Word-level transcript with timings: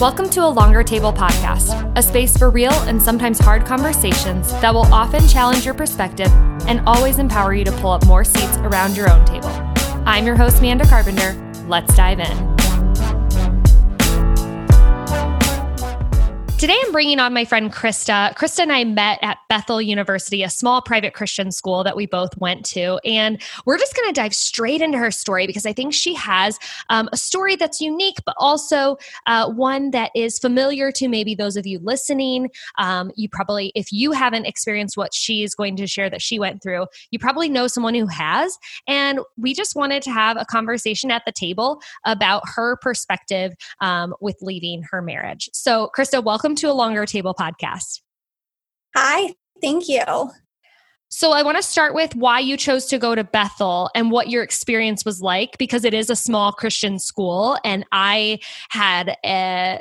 Welcome 0.00 0.28
to 0.30 0.40
a 0.40 0.48
Longer 0.50 0.82
Table 0.82 1.12
podcast, 1.12 1.92
a 1.96 2.02
space 2.02 2.36
for 2.36 2.50
real 2.50 2.72
and 2.72 3.00
sometimes 3.00 3.38
hard 3.38 3.64
conversations 3.64 4.50
that 4.60 4.74
will 4.74 4.92
often 4.92 5.26
challenge 5.28 5.64
your 5.64 5.72
perspective 5.72 6.26
and 6.66 6.80
always 6.84 7.20
empower 7.20 7.54
you 7.54 7.64
to 7.64 7.72
pull 7.72 7.92
up 7.92 8.04
more 8.04 8.24
seats 8.24 8.56
around 8.58 8.96
your 8.96 9.08
own 9.08 9.24
table. 9.24 9.50
I'm 10.04 10.26
your 10.26 10.34
host, 10.34 10.58
Amanda 10.58 10.84
Carpenter. 10.84 11.34
Let's 11.68 11.94
dive 11.94 12.18
in. 12.18 12.53
Today, 16.64 16.80
I'm 16.82 16.92
bringing 16.92 17.20
on 17.20 17.34
my 17.34 17.44
friend 17.44 17.70
Krista. 17.70 18.34
Krista 18.36 18.60
and 18.60 18.72
I 18.72 18.84
met 18.84 19.18
at 19.20 19.36
Bethel 19.50 19.82
University, 19.82 20.42
a 20.42 20.48
small 20.48 20.80
private 20.80 21.12
Christian 21.12 21.52
school 21.52 21.84
that 21.84 21.94
we 21.94 22.06
both 22.06 22.34
went 22.38 22.64
to. 22.64 22.98
And 23.04 23.38
we're 23.66 23.76
just 23.76 23.94
going 23.94 24.08
to 24.08 24.18
dive 24.18 24.34
straight 24.34 24.80
into 24.80 24.96
her 24.96 25.10
story 25.10 25.46
because 25.46 25.66
I 25.66 25.74
think 25.74 25.92
she 25.92 26.14
has 26.14 26.58
um, 26.88 27.10
a 27.12 27.18
story 27.18 27.56
that's 27.56 27.82
unique, 27.82 28.16
but 28.24 28.34
also 28.38 28.96
uh, 29.26 29.50
one 29.50 29.90
that 29.90 30.10
is 30.14 30.38
familiar 30.38 30.90
to 30.92 31.06
maybe 31.06 31.34
those 31.34 31.58
of 31.58 31.66
you 31.66 31.80
listening. 31.80 32.48
Um, 32.78 33.12
you 33.14 33.28
probably, 33.28 33.70
if 33.74 33.92
you 33.92 34.12
haven't 34.12 34.46
experienced 34.46 34.96
what 34.96 35.12
she's 35.12 35.54
going 35.54 35.76
to 35.76 35.86
share 35.86 36.08
that 36.08 36.22
she 36.22 36.38
went 36.38 36.62
through, 36.62 36.86
you 37.10 37.18
probably 37.18 37.50
know 37.50 37.66
someone 37.66 37.94
who 37.94 38.06
has. 38.06 38.58
And 38.88 39.20
we 39.36 39.52
just 39.52 39.76
wanted 39.76 40.02
to 40.04 40.10
have 40.10 40.38
a 40.40 40.46
conversation 40.46 41.10
at 41.10 41.26
the 41.26 41.32
table 41.32 41.82
about 42.06 42.42
her 42.54 42.76
perspective 42.76 43.52
um, 43.82 44.14
with 44.22 44.38
leaving 44.40 44.82
her 44.90 45.02
marriage. 45.02 45.50
So, 45.52 45.90
Krista, 45.94 46.24
welcome 46.24 46.53
welcome 46.54 46.68
to 46.68 46.72
a 46.72 46.76
Longer 46.76 47.04
Table 47.04 47.34
podcast. 47.34 48.00
Hi, 48.94 49.34
thank 49.60 49.88
you. 49.88 50.30
So, 51.08 51.32
I 51.32 51.42
want 51.42 51.56
to 51.56 51.62
start 51.62 51.94
with 51.94 52.14
why 52.14 52.38
you 52.38 52.56
chose 52.56 52.86
to 52.86 52.98
go 52.98 53.14
to 53.14 53.24
Bethel 53.24 53.90
and 53.94 54.10
what 54.10 54.28
your 54.28 54.42
experience 54.42 55.04
was 55.04 55.20
like, 55.20 55.58
because 55.58 55.84
it 55.84 55.94
is 55.94 56.10
a 56.10 56.16
small 56.16 56.52
Christian 56.52 56.98
school. 56.98 57.58
And 57.64 57.84
I 57.90 58.38
had 58.68 59.16
a, 59.24 59.80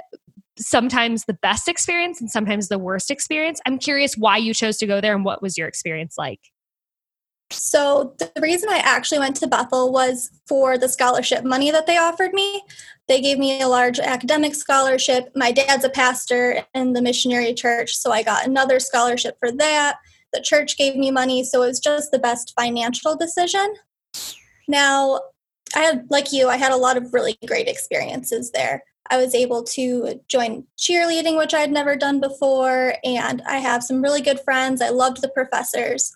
sometimes 0.57 1.25
the 1.25 1.33
best 1.33 1.67
experience 1.67 2.19
and 2.19 2.29
sometimes 2.31 2.69
the 2.69 2.79
worst 2.79 3.11
experience. 3.11 3.59
I'm 3.65 3.77
curious 3.77 4.15
why 4.15 4.37
you 4.37 4.53
chose 4.53 4.77
to 4.77 4.87
go 4.87 4.99
there 4.99 5.15
and 5.15 5.23
what 5.25 5.41
was 5.41 5.57
your 5.57 5.67
experience 5.67 6.15
like? 6.17 6.39
So, 7.51 8.15
the 8.17 8.31
reason 8.41 8.69
I 8.69 8.79
actually 8.79 9.19
went 9.19 9.35
to 9.37 9.47
Bethel 9.47 9.91
was 9.91 10.31
for 10.47 10.77
the 10.77 10.89
scholarship 10.89 11.43
money 11.43 11.69
that 11.69 11.85
they 11.85 11.97
offered 11.97 12.33
me. 12.33 12.63
They 13.07 13.21
gave 13.21 13.37
me 13.37 13.61
a 13.61 13.67
large 13.67 13.99
academic 13.99 14.55
scholarship. 14.55 15.29
My 15.35 15.51
dad's 15.51 15.83
a 15.83 15.89
pastor 15.89 16.63
in 16.73 16.93
the 16.93 17.01
missionary 17.01 17.53
church, 17.53 17.95
so 17.95 18.11
I 18.11 18.23
got 18.23 18.47
another 18.47 18.79
scholarship 18.79 19.35
for 19.39 19.51
that. 19.51 19.97
The 20.31 20.41
church 20.41 20.77
gave 20.77 20.95
me 20.95 21.11
money, 21.11 21.43
so 21.43 21.63
it 21.63 21.67
was 21.67 21.79
just 21.79 22.11
the 22.11 22.19
best 22.19 22.53
financial 22.57 23.15
decision. 23.15 23.75
Now, 24.67 25.19
I 25.75 25.79
had, 25.79 26.07
like 26.09 26.31
you, 26.31 26.47
I 26.47 26.57
had 26.57 26.71
a 26.71 26.77
lot 26.77 26.97
of 26.97 27.13
really 27.13 27.37
great 27.45 27.67
experiences 27.67 28.51
there. 28.51 28.83
I 29.11 29.17
was 29.17 29.35
able 29.35 29.63
to 29.63 30.21
join 30.29 30.65
cheerleading, 30.79 31.37
which 31.37 31.53
I'd 31.53 31.71
never 31.71 31.97
done 31.97 32.21
before, 32.21 32.95
and 33.03 33.41
I 33.45 33.57
have 33.57 33.83
some 33.83 34.01
really 34.01 34.21
good 34.21 34.39
friends. 34.39 34.81
I 34.81 34.89
loved 34.89 35.21
the 35.21 35.29
professors 35.29 36.15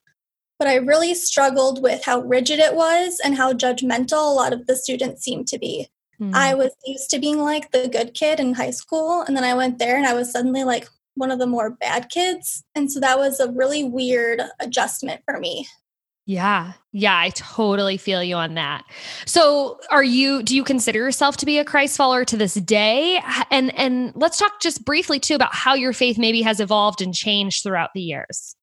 but 0.59 0.67
I 0.67 0.75
really 0.75 1.13
struggled 1.13 1.81
with 1.81 2.03
how 2.03 2.21
rigid 2.21 2.59
it 2.59 2.75
was 2.75 3.21
and 3.23 3.37
how 3.37 3.53
judgmental 3.53 4.13
a 4.13 4.33
lot 4.33 4.53
of 4.53 4.65
the 4.65 4.75
students 4.75 5.23
seemed 5.23 5.47
to 5.49 5.59
be. 5.59 5.89
Mm. 6.21 6.33
I 6.33 6.53
was 6.55 6.71
used 6.85 7.09
to 7.11 7.19
being 7.19 7.39
like 7.39 7.71
the 7.71 7.87
good 7.87 8.13
kid 8.13 8.39
in 8.39 8.53
high 8.53 8.71
school, 8.71 9.21
and 9.21 9.35
then 9.35 9.43
I 9.43 9.53
went 9.53 9.79
there 9.79 9.97
and 9.97 10.05
I 10.05 10.13
was 10.13 10.31
suddenly 10.31 10.63
like 10.63 10.87
one 11.15 11.31
of 11.31 11.39
the 11.39 11.47
more 11.47 11.71
bad 11.71 12.09
kids. 12.09 12.63
And 12.75 12.91
so 12.91 12.99
that 12.99 13.17
was 13.17 13.39
a 13.39 13.51
really 13.51 13.83
weird 13.83 14.41
adjustment 14.59 15.21
for 15.25 15.39
me. 15.39 15.67
Yeah. 16.27 16.73
Yeah, 16.91 17.17
I 17.17 17.29
totally 17.29 17.95
feel 17.95 18.21
you 18.21 18.35
on 18.35 18.55
that. 18.55 18.83
So, 19.25 19.79
are 19.89 20.03
you 20.03 20.43
do 20.43 20.55
you 20.55 20.63
consider 20.65 20.99
yourself 20.99 21.37
to 21.37 21.45
be 21.45 21.57
a 21.57 21.63
Christ 21.63 21.95
follower 21.95 22.25
to 22.25 22.35
this 22.35 22.55
day? 22.55 23.21
And 23.49 23.73
and 23.79 24.11
let's 24.13 24.37
talk 24.37 24.59
just 24.59 24.83
briefly 24.83 25.19
too 25.19 25.35
about 25.35 25.55
how 25.55 25.73
your 25.73 25.93
faith 25.93 26.17
maybe 26.17 26.41
has 26.41 26.59
evolved 26.59 27.01
and 27.01 27.13
changed 27.13 27.63
throughout 27.63 27.91
the 27.93 28.01
years. 28.01 28.57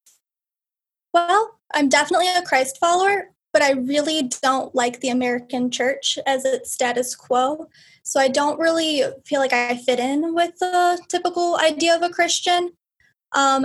Well, 1.15 1.59
I'm 1.73 1.89
definitely 1.89 2.29
a 2.37 2.43
Christ 2.43 2.77
follower, 2.79 3.31
but 3.55 3.63
I 3.63 3.71
really 3.71 4.29
don't 4.43 4.75
like 4.75 5.01
the 5.01 5.11
American 5.11 5.71
church 5.71 6.19
as 6.27 6.45
its 6.45 6.73
status 6.73 7.15
quo. 7.15 7.69
So 8.03 8.21
I 8.21 8.27
don't 8.27 8.59
really 8.59 9.05
feel 9.25 9.41
like 9.41 9.53
I 9.53 9.77
fit 9.77 10.01
in 10.01 10.35
with 10.35 10.59
the 10.59 11.01
typical 11.09 11.57
idea 11.57 11.95
of 11.95 12.03
a 12.03 12.11
Christian. 12.11 12.73
Um, 13.33 13.65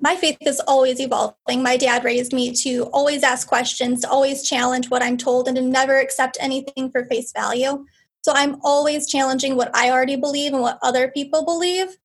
my 0.00 0.14
faith 0.14 0.38
is 0.42 0.60
always 0.60 1.00
evolving. 1.00 1.62
My 1.62 1.76
dad 1.76 2.04
raised 2.04 2.32
me 2.32 2.52
to 2.62 2.84
always 2.92 3.24
ask 3.24 3.46
questions, 3.48 4.02
to 4.02 4.08
always 4.08 4.48
challenge 4.48 4.88
what 4.88 5.02
I'm 5.02 5.16
told, 5.16 5.48
and 5.48 5.56
to 5.56 5.62
never 5.62 5.98
accept 5.98 6.38
anything 6.40 6.90
for 6.90 7.04
face 7.04 7.32
value. 7.32 7.84
So 8.22 8.32
I'm 8.34 8.56
always 8.62 9.08
challenging 9.08 9.56
what 9.56 9.74
I 9.74 9.90
already 9.90 10.16
believe 10.16 10.52
and 10.52 10.62
what 10.62 10.78
other 10.80 11.08
people 11.08 11.44
believe. 11.44 11.96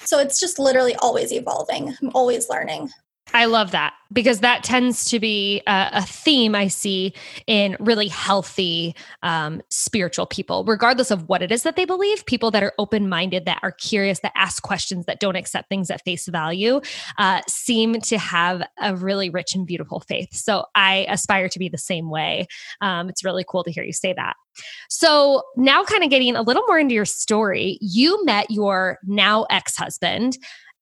So 0.00 0.20
it's 0.20 0.38
just 0.38 0.60
literally 0.60 0.94
always 0.96 1.32
evolving. 1.32 1.96
I'm 2.00 2.12
always 2.14 2.48
learning. 2.48 2.90
I 3.32 3.46
love 3.46 3.70
that 3.72 3.94
because 4.12 4.40
that 4.40 4.62
tends 4.62 5.06
to 5.06 5.18
be 5.18 5.62
a, 5.66 5.88
a 5.94 6.02
theme 6.02 6.54
I 6.54 6.68
see 6.68 7.14
in 7.46 7.76
really 7.80 8.06
healthy 8.06 8.94
um, 9.22 9.60
spiritual 9.70 10.26
people, 10.26 10.64
regardless 10.64 11.10
of 11.10 11.28
what 11.28 11.42
it 11.42 11.50
is 11.50 11.64
that 11.64 11.74
they 11.74 11.84
believe. 11.84 12.24
People 12.26 12.50
that 12.52 12.62
are 12.62 12.74
open 12.78 13.08
minded, 13.08 13.46
that 13.46 13.58
are 13.62 13.72
curious, 13.72 14.20
that 14.20 14.32
ask 14.36 14.62
questions, 14.62 15.06
that 15.06 15.20
don't 15.20 15.36
accept 15.36 15.68
things 15.68 15.90
at 15.90 16.04
face 16.04 16.28
value, 16.28 16.80
uh, 17.18 17.40
seem 17.48 18.00
to 18.02 18.18
have 18.18 18.62
a 18.80 18.94
really 18.94 19.30
rich 19.30 19.54
and 19.54 19.66
beautiful 19.66 20.00
faith. 20.00 20.32
So 20.32 20.66
I 20.74 21.06
aspire 21.08 21.48
to 21.48 21.58
be 21.58 21.68
the 21.68 21.78
same 21.78 22.10
way. 22.10 22.46
Um, 22.82 23.08
it's 23.08 23.24
really 23.24 23.44
cool 23.48 23.64
to 23.64 23.72
hear 23.72 23.84
you 23.84 23.92
say 23.92 24.12
that. 24.12 24.36
So 24.88 25.42
now, 25.56 25.82
kind 25.82 26.04
of 26.04 26.10
getting 26.10 26.36
a 26.36 26.42
little 26.42 26.62
more 26.68 26.78
into 26.78 26.94
your 26.94 27.04
story, 27.04 27.78
you 27.80 28.24
met 28.24 28.50
your 28.50 28.98
now 29.04 29.44
ex 29.50 29.76
husband 29.76 30.38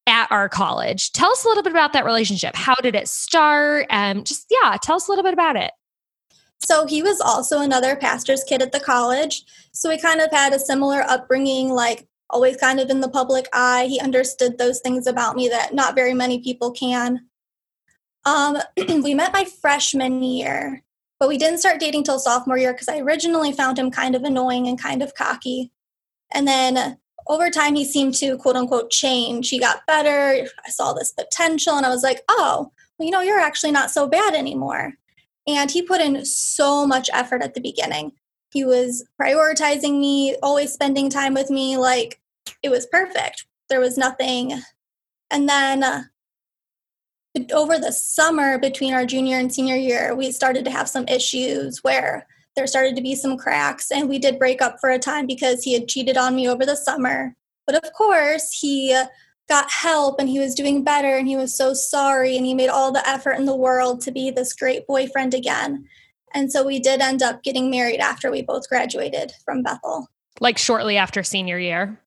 at 0.07 0.31
our 0.31 0.49
college. 0.49 1.13
Tell 1.13 1.31
us 1.31 1.45
a 1.45 1.49
little 1.49 1.63
bit 1.63 1.73
about 1.73 1.93
that 1.93 2.05
relationship. 2.05 2.57
How 2.57 2.75
did 2.77 2.95
it 2.95 3.09
start? 3.09 3.87
Um, 3.91 4.25
just, 4.25 4.47
yeah, 4.51 4.77
tell 4.83 4.97
us 4.97 5.09
a 5.09 5.11
little 5.11 5.25
bit 5.25 5.33
about 5.33 5.57
it. 5.57 5.71
So 6.65 6.87
he 6.87 7.03
was 7.03 7.21
also 7.21 7.61
another 7.61 7.97
pastor's 7.97 8.45
kid 8.45 8.62
at 8.62 8.73
the 8.73 8.81
college. 8.81 9.45
So 9.73 9.89
we 9.89 9.99
kind 9.99 10.21
of 10.21 10.31
had 10.31 10.53
a 10.53 10.59
similar 10.59 11.03
upbringing, 11.03 11.71
like 11.71 12.07
always 12.31 12.57
kind 12.57 12.81
of 12.81 12.89
in 12.89 13.01
the 13.01 13.09
public 13.09 13.49
eye. 13.53 13.87
He 13.87 14.01
understood 14.01 14.59
those 14.59 14.81
things 14.81 15.07
about 15.07 15.37
me 15.37 15.49
that 15.49 15.75
not 15.75 15.95
very 15.95 16.15
many 16.15 16.41
people 16.41 16.71
can. 16.71 17.27
Um, 18.25 18.59
we 18.77 19.15
met 19.15 19.33
my 19.33 19.45
freshman 19.45 20.23
year, 20.23 20.83
but 21.19 21.29
we 21.29 21.37
didn't 21.37 21.59
start 21.59 21.81
dating 21.81 22.05
till 22.05 22.19
sophomore 22.19 22.59
year 22.59 22.73
because 22.73 22.89
I 22.89 22.99
originally 22.99 23.53
found 23.53 23.79
him 23.79 23.91
kind 23.91 24.15
of 24.15 24.23
annoying 24.23 24.69
and 24.69 24.81
kind 24.81 25.03
of 25.03 25.15
cocky. 25.15 25.73
And 26.33 26.47
then 26.47 26.99
over 27.27 27.50
time 27.50 27.75
he 27.75 27.84
seemed 27.84 28.15
to 28.15 28.37
quote 28.38 28.56
unquote 28.56 28.91
change. 28.91 29.49
He 29.49 29.59
got 29.59 29.87
better. 29.87 30.47
I 30.66 30.71
saw 30.71 30.93
this 30.93 31.12
potential 31.12 31.75
and 31.75 31.87
i 31.87 31.88
was 31.88 32.03
like 32.03 32.22
oh 32.28 32.71
well 32.99 33.06
you 33.06 33.10
know 33.10 33.21
you're 33.21 33.38
actually 33.38 33.72
not 33.72 33.91
so 33.91 34.06
bad 34.06 34.34
anymore. 34.34 34.94
And 35.47 35.71
he 35.71 35.82
put 35.82 36.00
in 36.00 36.25
so 36.25 36.87
much 36.87 37.11
effort 37.12 37.43
at 37.43 37.55
the 37.55 37.61
beginning. 37.61 38.12
He 38.53 38.65
was 38.65 39.05
prioritizing 39.21 39.99
me 39.99 40.37
always 40.43 40.72
spending 40.72 41.11
time 41.11 41.34
with 41.34 41.50
me 41.50 41.77
like 41.77 42.21
it 42.62 42.71
was 42.71 42.87
perfect. 42.87 43.47
There 43.69 43.81
was 43.81 43.99
nothing. 43.99 44.53
And 45.31 45.49
then 45.49 45.82
uh, 45.82 46.03
over 47.53 47.78
the 47.78 47.93
summer 47.93 48.59
between 48.59 48.93
our 48.93 49.06
junior 49.06 49.38
and 49.38 49.53
senior 49.53 49.77
year 49.77 50.15
we 50.15 50.31
started 50.31 50.65
to 50.66 50.71
have 50.71 50.88
some 50.88 51.09
issues 51.09 51.82
where 51.82 52.27
there 52.57 52.67
started 52.67 52.97
to 52.97 53.03
be 53.03 53.15
some 53.15 53.37
cracks 53.37 53.91
and 53.91 54.09
we 54.09 54.19
did 54.19 54.39
break 54.39 54.61
up 54.61 54.77
for 54.81 54.91
a 54.91 54.99
time 54.99 55.27
because 55.27 55.63
he 55.63 55.73
had 55.75 55.89
cheated 55.89 56.17
on 56.17 56.35
me 56.35 56.49
over 56.49 56.67
the 56.67 56.77
summer 56.77 57.35
but 57.67 57.83
of 57.83 57.93
course 57.93 58.53
he 58.53 58.97
got 59.49 59.71
help 59.71 60.19
and 60.19 60.29
he 60.29 60.39
was 60.39 60.55
doing 60.55 60.85
better 60.85 61.17
and 61.17 61.29
he 61.29 61.37
was 61.37 61.57
so 61.57 61.75
sorry 61.75 62.37
and 62.37 62.47
he 62.47 62.55
made 62.55 62.69
all 62.69 62.93
the 62.93 63.07
effort 63.09 63.33
in 63.33 63.45
the 63.45 63.57
world 63.57 64.01
to 64.01 64.11
be 64.11 64.31
this 64.31 64.53
great 64.53 64.87
boyfriend 64.87 65.35
again 65.35 65.85
and 66.35 66.51
so 66.51 66.65
we 66.65 66.79
did 66.79 67.01
end 67.01 67.23
up 67.23 67.43
getting 67.43 67.71
married 67.71 68.01
after 68.01 68.31
we 68.31 68.43
both 68.43 68.69
graduated 68.69 69.33
from 69.45 69.62
bethel 69.62 70.09
like 70.41 70.59
shortly 70.59 70.97
after 70.97 71.23
senior 71.23 71.59
year 71.59 71.99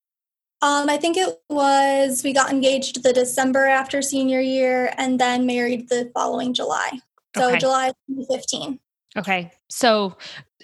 um, 0.62 0.90
I 0.90 0.98
think 0.98 1.18
it 1.18 1.38
was 1.50 2.24
we 2.24 2.34
got 2.34 2.50
engaged 2.50 3.04
the 3.04 3.14
December 3.14 3.66
after 3.66 4.02
senior 4.02 4.40
year 4.40 4.92
and 4.98 5.20
then 5.20 5.46
married 5.46 5.90
the 5.90 6.10
following 6.14 6.56
July. 6.56 6.90
So 7.36 7.50
okay. 7.50 7.60
July 7.60 7.92
2015. 8.08 8.80
Okay. 9.18 9.52
So 9.70 10.18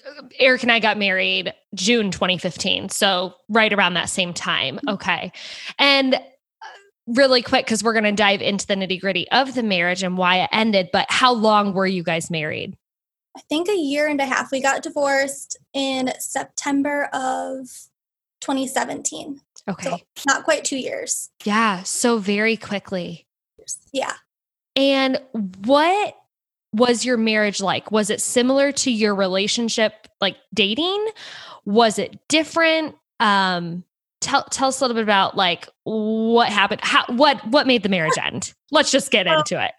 uh, 0.06 0.24
Eric 0.40 0.64
and 0.64 0.72
I 0.72 0.80
got 0.80 0.98
married 0.98 1.54
June 1.74 2.12
2015. 2.12 2.90
So 2.90 3.34
right 3.50 3.72
around 3.72 3.94
that 3.96 4.10
same 4.10 4.34
time. 4.34 4.78
Mm-hmm. 4.78 4.90
Okay. 4.90 5.32
And 5.80 6.16
uh, 6.16 6.20
really 7.08 7.42
quick, 7.42 7.66
because 7.66 7.84
we're 7.84 7.94
going 7.94 8.04
to 8.04 8.12
dive 8.12 8.42
into 8.42 8.68
the 8.68 8.76
nitty 8.76 9.00
gritty 9.00 9.30
of 9.32 9.54
the 9.54 9.64
marriage 9.64 10.04
and 10.04 10.18
why 10.18 10.38
it 10.38 10.50
ended, 10.52 10.90
but 10.92 11.06
how 11.10 11.34
long 11.34 11.74
were 11.74 11.88
you 11.88 12.04
guys 12.04 12.30
married? 12.30 12.78
I 13.36 13.42
think 13.42 13.70
a 13.70 13.76
year 13.76 14.08
and 14.08 14.20
a 14.20 14.26
half. 14.26 14.52
We 14.52 14.62
got 14.62 14.84
divorced 14.84 15.58
in 15.74 16.12
September 16.20 17.06
of 17.14 17.68
2017. 18.42 19.40
Okay. 19.70 19.90
So 19.90 19.98
not 20.28 20.44
quite 20.44 20.66
two 20.66 20.78
years. 20.78 21.30
Yeah. 21.46 21.84
So 21.84 22.18
very 22.18 22.58
quickly. 22.58 23.26
Yeah. 23.94 24.14
And 24.76 25.22
what 25.64 26.16
was 26.74 27.06
your 27.06 27.18
marriage 27.18 27.62
like? 27.62 27.92
Was 27.92 28.10
it 28.10 28.22
similar 28.22 28.72
to 28.72 28.92
your 28.92 29.16
relationship, 29.16 30.08
like 30.20 30.38
dating? 30.54 31.06
Was 31.66 32.00
it 32.00 32.18
different? 32.28 32.96
Um, 33.20 33.84
tell 34.22 34.44
tell 34.46 34.70
us 34.70 34.80
a 34.80 34.84
little 34.84 34.96
bit 34.96 35.04
about 35.04 35.36
like 35.36 35.68
what 35.84 36.48
happened 36.50 36.80
how 36.82 37.04
what 37.08 37.46
what 37.48 37.68
made 37.68 37.84
the 37.84 37.90
marriage 37.90 38.18
end 38.24 38.54
let's 38.70 38.92
just 38.92 39.12
get 39.12 39.28
into 39.28 39.62
it 39.62 39.72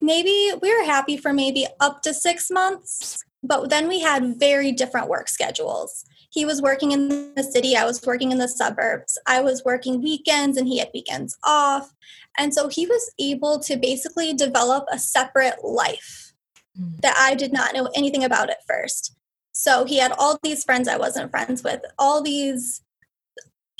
maybe 0.00 0.50
we 0.60 0.74
were 0.76 0.84
happy 0.84 1.16
for 1.16 1.32
maybe 1.32 1.66
up 1.78 2.02
to 2.02 2.12
six 2.12 2.50
months 2.50 3.22
but 3.42 3.68
then 3.70 3.86
we 3.86 4.00
had 4.00 4.38
very 4.38 4.72
different 4.72 5.08
work 5.08 5.28
schedules 5.28 6.04
he 6.30 6.44
was 6.44 6.62
working 6.62 6.92
in 6.92 7.34
the 7.34 7.42
city 7.42 7.76
i 7.76 7.84
was 7.84 8.04
working 8.06 8.32
in 8.32 8.38
the 8.38 8.48
suburbs 8.48 9.18
i 9.26 9.40
was 9.40 9.64
working 9.64 10.02
weekends 10.02 10.56
and 10.56 10.66
he 10.66 10.78
had 10.78 10.90
weekends 10.94 11.36
off 11.44 11.92
and 12.38 12.54
so 12.54 12.68
he 12.68 12.86
was 12.86 13.12
able 13.18 13.58
to 13.58 13.76
basically 13.76 14.32
develop 14.32 14.84
a 14.90 14.98
separate 14.98 15.64
life 15.64 16.32
mm. 16.78 17.00
that 17.00 17.14
i 17.18 17.34
did 17.34 17.52
not 17.52 17.74
know 17.74 17.88
anything 17.94 18.24
about 18.24 18.50
at 18.50 18.66
first 18.66 19.16
so 19.52 19.84
he 19.84 19.98
had 19.98 20.12
all 20.12 20.38
these 20.42 20.64
friends 20.64 20.88
i 20.88 20.96
wasn't 20.96 21.30
friends 21.30 21.62
with 21.62 21.82
all 21.98 22.22
these 22.22 22.82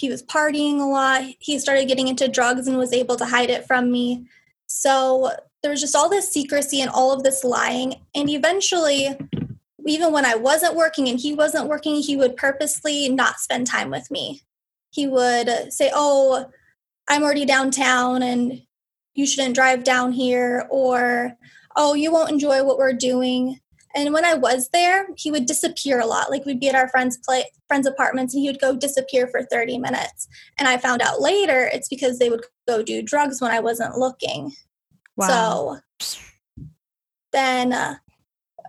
he 0.00 0.08
was 0.08 0.22
partying 0.22 0.80
a 0.80 0.84
lot. 0.84 1.24
He 1.38 1.58
started 1.58 1.86
getting 1.86 2.08
into 2.08 2.26
drugs 2.26 2.66
and 2.66 2.78
was 2.78 2.92
able 2.92 3.16
to 3.16 3.26
hide 3.26 3.50
it 3.50 3.66
from 3.66 3.92
me. 3.92 4.26
So 4.66 5.30
there 5.62 5.70
was 5.70 5.80
just 5.82 5.94
all 5.94 6.08
this 6.08 6.32
secrecy 6.32 6.80
and 6.80 6.90
all 6.90 7.12
of 7.12 7.22
this 7.22 7.44
lying. 7.44 7.96
And 8.14 8.30
eventually, 8.30 9.08
even 9.86 10.12
when 10.12 10.24
I 10.24 10.34
wasn't 10.34 10.76
working 10.76 11.08
and 11.08 11.18
he 11.18 11.34
wasn't 11.34 11.68
working, 11.68 11.96
he 11.96 12.16
would 12.16 12.36
purposely 12.36 13.08
not 13.08 13.40
spend 13.40 13.66
time 13.66 13.90
with 13.90 14.10
me. 14.10 14.42
He 14.90 15.06
would 15.06 15.72
say, 15.72 15.90
Oh, 15.94 16.46
I'm 17.08 17.22
already 17.22 17.44
downtown 17.44 18.22
and 18.22 18.62
you 19.14 19.26
shouldn't 19.26 19.54
drive 19.54 19.84
down 19.84 20.12
here, 20.12 20.66
or 20.70 21.36
Oh, 21.76 21.94
you 21.94 22.12
won't 22.12 22.30
enjoy 22.30 22.64
what 22.64 22.78
we're 22.78 22.92
doing. 22.92 23.60
And 23.94 24.12
when 24.12 24.24
I 24.24 24.34
was 24.34 24.68
there, 24.68 25.08
he 25.16 25.30
would 25.30 25.46
disappear 25.46 26.00
a 26.00 26.06
lot. 26.06 26.30
Like 26.30 26.44
we'd 26.44 26.60
be 26.60 26.68
at 26.68 26.74
our 26.74 26.88
friends' 26.88 27.18
play 27.18 27.44
friends' 27.66 27.86
apartments 27.86 28.34
and 28.34 28.42
he 28.42 28.48
would 28.48 28.60
go 28.60 28.76
disappear 28.76 29.26
for 29.28 29.42
30 29.42 29.78
minutes. 29.78 30.28
And 30.58 30.68
I 30.68 30.76
found 30.76 31.02
out 31.02 31.20
later 31.20 31.68
it's 31.72 31.88
because 31.88 32.18
they 32.18 32.30
would 32.30 32.44
go 32.68 32.82
do 32.82 33.02
drugs 33.02 33.40
when 33.40 33.50
I 33.50 33.60
wasn't 33.60 33.98
looking. 33.98 34.52
Wow. 35.16 35.26
So 35.28 35.80
then 37.32 37.72
uh, 37.72 37.96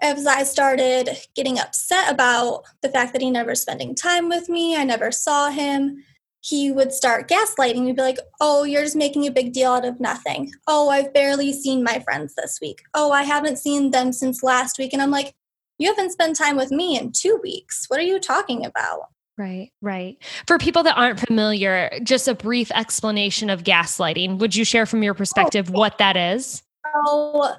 as 0.01 0.25
I 0.25 0.44
started 0.44 1.09
getting 1.36 1.59
upset 1.59 2.12
about 2.12 2.63
the 2.81 2.89
fact 2.89 3.13
that 3.13 3.21
he 3.21 3.30
never 3.30 3.56
spending 3.56 3.95
time 3.95 4.30
with 4.30 4.50
me, 4.50 4.75
I 4.75 4.83
never 4.83 5.12
saw 5.12 5.50
him, 5.50 6.03
he 6.42 6.71
would 6.71 6.92
start 6.92 7.30
gaslighting 7.30 7.86
me, 7.86 7.94
be 7.94 8.01
like, 8.01 8.18
Oh, 8.39 8.63
you're 8.63 8.83
just 8.83 8.95
making 8.95 9.27
a 9.27 9.31
big 9.31 9.53
deal 9.53 9.71
out 9.71 9.86
of 9.86 10.00
nothing. 10.00 10.51
Oh, 10.68 10.89
I've 10.89 11.13
barely 11.13 11.53
seen 11.53 11.83
my 11.83 12.00
friends 12.00 12.33
this 12.36 12.59
week. 12.62 12.81
Oh, 12.94 13.12
I 13.12 13.24
haven't 13.24 13.59
seen 13.59 13.92
them 13.92 14.12
since 14.12 14.44
last 14.44 14.80
week. 14.80 14.92
And 14.92 15.01
I'm 15.01 15.12
like, 15.12 15.33
You 15.77 15.89
haven't 15.89 16.12
spent 16.12 16.36
time 16.36 16.57
with 16.57 16.71
me 16.71 16.97
in 16.97 17.12
two 17.12 17.39
weeks. 17.44 17.86
What 17.88 18.00
are 18.00 18.04
you 18.04 18.19
talking 18.19 18.65
about? 18.65 19.09
Right, 19.38 19.71
right. 19.81 20.18
For 20.45 20.57
people 20.57 20.83
that 20.83 20.97
aren't 20.97 21.19
familiar, 21.19 21.89
just 22.04 22.27
a 22.27 22.36
brief 22.36 22.71
explanation 22.71 23.50
of 23.50 23.63
gaslighting. 23.63 24.39
Would 24.39 24.56
you 24.56 24.65
share 24.65 24.86
from 24.86 25.04
your 25.04 25.13
perspective 25.13 25.69
oh, 25.69 25.80
what 25.80 26.00
that 26.00 26.18
is? 26.18 26.63
So 26.94 27.54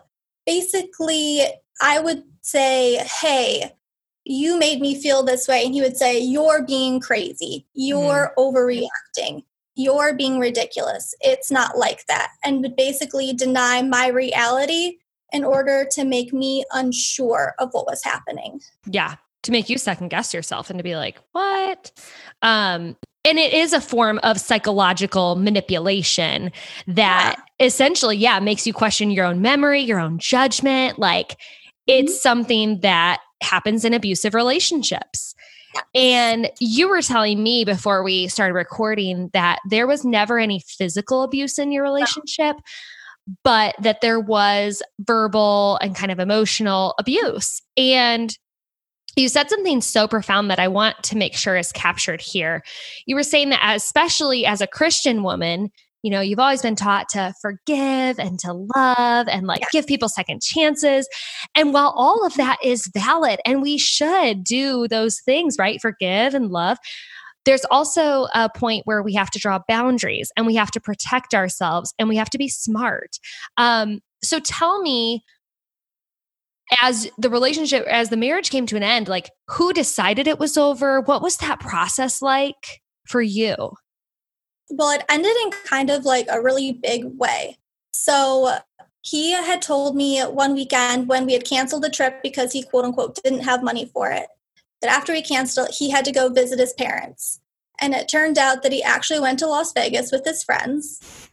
basically, 0.45 1.43
I 1.81 1.99
would 2.01 2.25
say, 2.43 2.97
Hey, 2.97 3.73
you 4.25 4.59
made 4.59 4.81
me 4.81 5.01
feel 5.01 5.23
this 5.23 5.49
way. 5.49 5.65
And 5.65 5.75
he 5.75 5.81
would 5.81 5.97
say, 5.97 6.19
You're 6.19 6.65
being 6.65 7.01
crazy. 7.01 7.67
You're 7.75 8.33
mm-hmm. 8.37 8.41
overreacting. 8.41 9.45
You're 9.75 10.15
being 10.15 10.39
ridiculous. 10.39 11.15
It's 11.21 11.51
not 11.51 11.79
like 11.79 12.07
that. 12.07 12.31
And 12.45 12.61
would 12.61 12.77
basically 12.77 13.33
deny 13.33 13.81
my 13.83 14.09
reality 14.09 14.99
in 15.33 15.45
order 15.45 15.87
to 15.93 16.05
make 16.05 16.33
me 16.33 16.63
unsure 16.73 17.55
of 17.59 17.71
what 17.73 17.87
was 17.87 18.05
happening. 18.05 18.61
Yeah. 18.87 19.17
To 19.45 19.51
make 19.51 19.71
you 19.71 19.79
second 19.79 20.09
guess 20.09 20.35
yourself 20.35 20.69
and 20.71 20.79
to 20.79 20.85
be 20.85 20.95
like, 20.95 21.19
What? 21.33 21.91
Um, 22.43 22.97
and 23.25 23.39
it 23.39 23.53
is 23.53 23.73
a 23.73 23.81
form 23.81 24.19
of 24.25 24.41
psychological 24.41 25.37
manipulation 25.37 26.51
that 26.89 27.37
yeah. 27.39 27.67
essentially, 27.67 28.17
yeah, 28.17 28.41
makes 28.41 28.67
you 28.67 28.73
question 28.73 29.13
your 29.13 29.25
own 29.25 29.41
memory, 29.41 29.81
your 29.81 30.01
own 30.01 30.19
judgment. 30.19 30.99
Like, 30.99 31.37
it's 31.87 32.13
mm-hmm. 32.13 32.21
something 32.21 32.81
that 32.81 33.21
happens 33.43 33.85
in 33.85 33.95
abusive 33.95 34.35
relationships. 34.35 35.35
And 35.95 36.51
you 36.61 36.89
were 36.89 37.03
telling 37.03 37.43
me 37.43 37.65
before 37.65 38.03
we 38.03 38.29
started 38.29 38.55
recording 38.55 39.31
that 39.33 39.59
there 39.69 39.87
was 39.87 40.05
never 40.05 40.39
any 40.39 40.61
physical 40.61 41.23
abuse 41.23 41.59
in 41.59 41.73
your 41.73 41.83
relationship, 41.83 42.57
but 43.43 43.75
that 43.81 44.01
there 44.01 44.21
was 44.21 44.83
verbal 45.01 45.79
and 45.81 45.97
kind 45.97 46.13
of 46.13 46.19
emotional 46.19 46.95
abuse. 46.99 47.63
And 47.77 48.37
you 49.17 49.29
said 49.29 49.51
something 49.51 49.81
so 49.81 50.09
profound 50.09 50.51
that 50.51 50.59
I 50.59 50.69
want 50.69 51.03
to 51.05 51.17
make 51.17 51.37
sure 51.37 51.57
is 51.57 51.73
captured 51.73 52.21
here. 52.21 52.63
You 53.07 53.15
were 53.15 53.23
saying 53.23 53.51
that, 53.51 53.63
especially 53.75 54.47
as 54.47 54.61
a 54.61 54.67
Christian 54.67 55.23
woman, 55.23 55.71
you 56.03 56.11
know, 56.11 56.21
you've 56.21 56.39
always 56.39 56.63
been 56.63 56.77
taught 56.77 57.09
to 57.11 57.33
forgive 57.41 58.19
and 58.19 58.39
to 58.41 58.53
love 58.77 59.29
and 59.29 59.47
like 59.47 59.61
yeah. 59.61 59.69
give 59.73 59.87
people 59.87 60.09
second 60.09 60.43
chances. 60.43 61.09
And 61.55 61.73
while 61.73 61.95
all 61.97 62.27
of 62.27 62.35
that 62.35 62.59
is 62.63 62.91
valid 62.93 63.41
and 63.47 63.63
we 63.63 63.79
should 63.79 64.45
do 64.45 64.89
those 64.89 65.21
things, 65.21 65.57
right? 65.59 65.81
Forgive 65.81 66.35
and 66.35 66.51
love. 66.51 66.79
There's 67.45 67.65
also 67.71 68.27
a 68.35 68.49
point 68.49 68.83
where 68.85 69.03
we 69.03 69.15
have 69.15 69.31
to 69.31 69.39
draw 69.39 69.61
boundaries 69.67 70.31
and 70.37 70.47
we 70.47 70.55
have 70.57 70.71
to 70.73 70.81
protect 70.81 71.35
ourselves 71.35 71.93
and 71.99 72.09
we 72.09 72.17
have 72.17 72.31
to 72.31 72.39
be 72.39 72.49
smart. 72.49 73.19
Um, 73.57 74.01
so 74.23 74.39
tell 74.39 74.81
me, 74.81 75.25
as 76.81 77.11
the 77.19 77.29
relationship, 77.29 77.85
as 77.87 78.09
the 78.09 78.17
marriage 78.17 78.51
came 78.51 78.67
to 78.67 78.77
an 78.77 78.83
end, 78.83 79.09
like 79.09 79.31
who 79.49 79.73
decided 79.73 80.27
it 80.27 80.39
was 80.39 80.57
over? 80.57 81.01
What 81.01 81.21
was 81.23 81.37
that 81.39 81.61
process 81.61 82.23
like 82.23 82.81
for 83.07 83.21
you? 83.21 83.73
Well, 84.73 84.91
it 84.91 85.05
ended 85.09 85.33
in 85.45 85.51
kind 85.65 85.91
of 85.91 86.05
like 86.05 86.27
a 86.31 86.41
really 86.41 86.73
big 86.73 87.05
way. 87.05 87.59
So 87.93 88.57
he 89.03 89.33
had 89.33 89.61
told 89.61 89.95
me 89.95 90.21
one 90.21 90.55
weekend 90.55 91.09
when 91.09 91.27
we 91.27 91.35
had 91.35 91.45
canceled 91.45 91.83
the 91.83 91.91
trip 91.91 92.23
because 92.23 92.53
he 92.53 92.63
quote 92.63 92.85
unquote 92.85 93.23
didn't 93.23 93.41
have 93.45 93.63
money 93.63 93.91
for 93.93 94.11
it, 94.11 94.29
that 94.81 94.91
after 94.91 95.13
he 95.13 95.23
canceled, 95.23 95.71
he 95.79 95.91
had 95.91 96.05
to 96.07 96.13
go 96.13 96.29
visit 96.29 96.59
his 96.59 96.73
parents. 96.73 97.41
And 97.81 97.95
it 97.95 98.09
turned 98.09 98.39
out 98.39 98.63
that 98.63 98.73
he 98.73 98.83
actually 98.83 99.21
went 99.21 99.39
to 99.41 99.47
Las 99.47 99.73
Vegas 99.73 100.11
with 100.11 100.25
his 100.25 100.43
friends. 100.43 101.29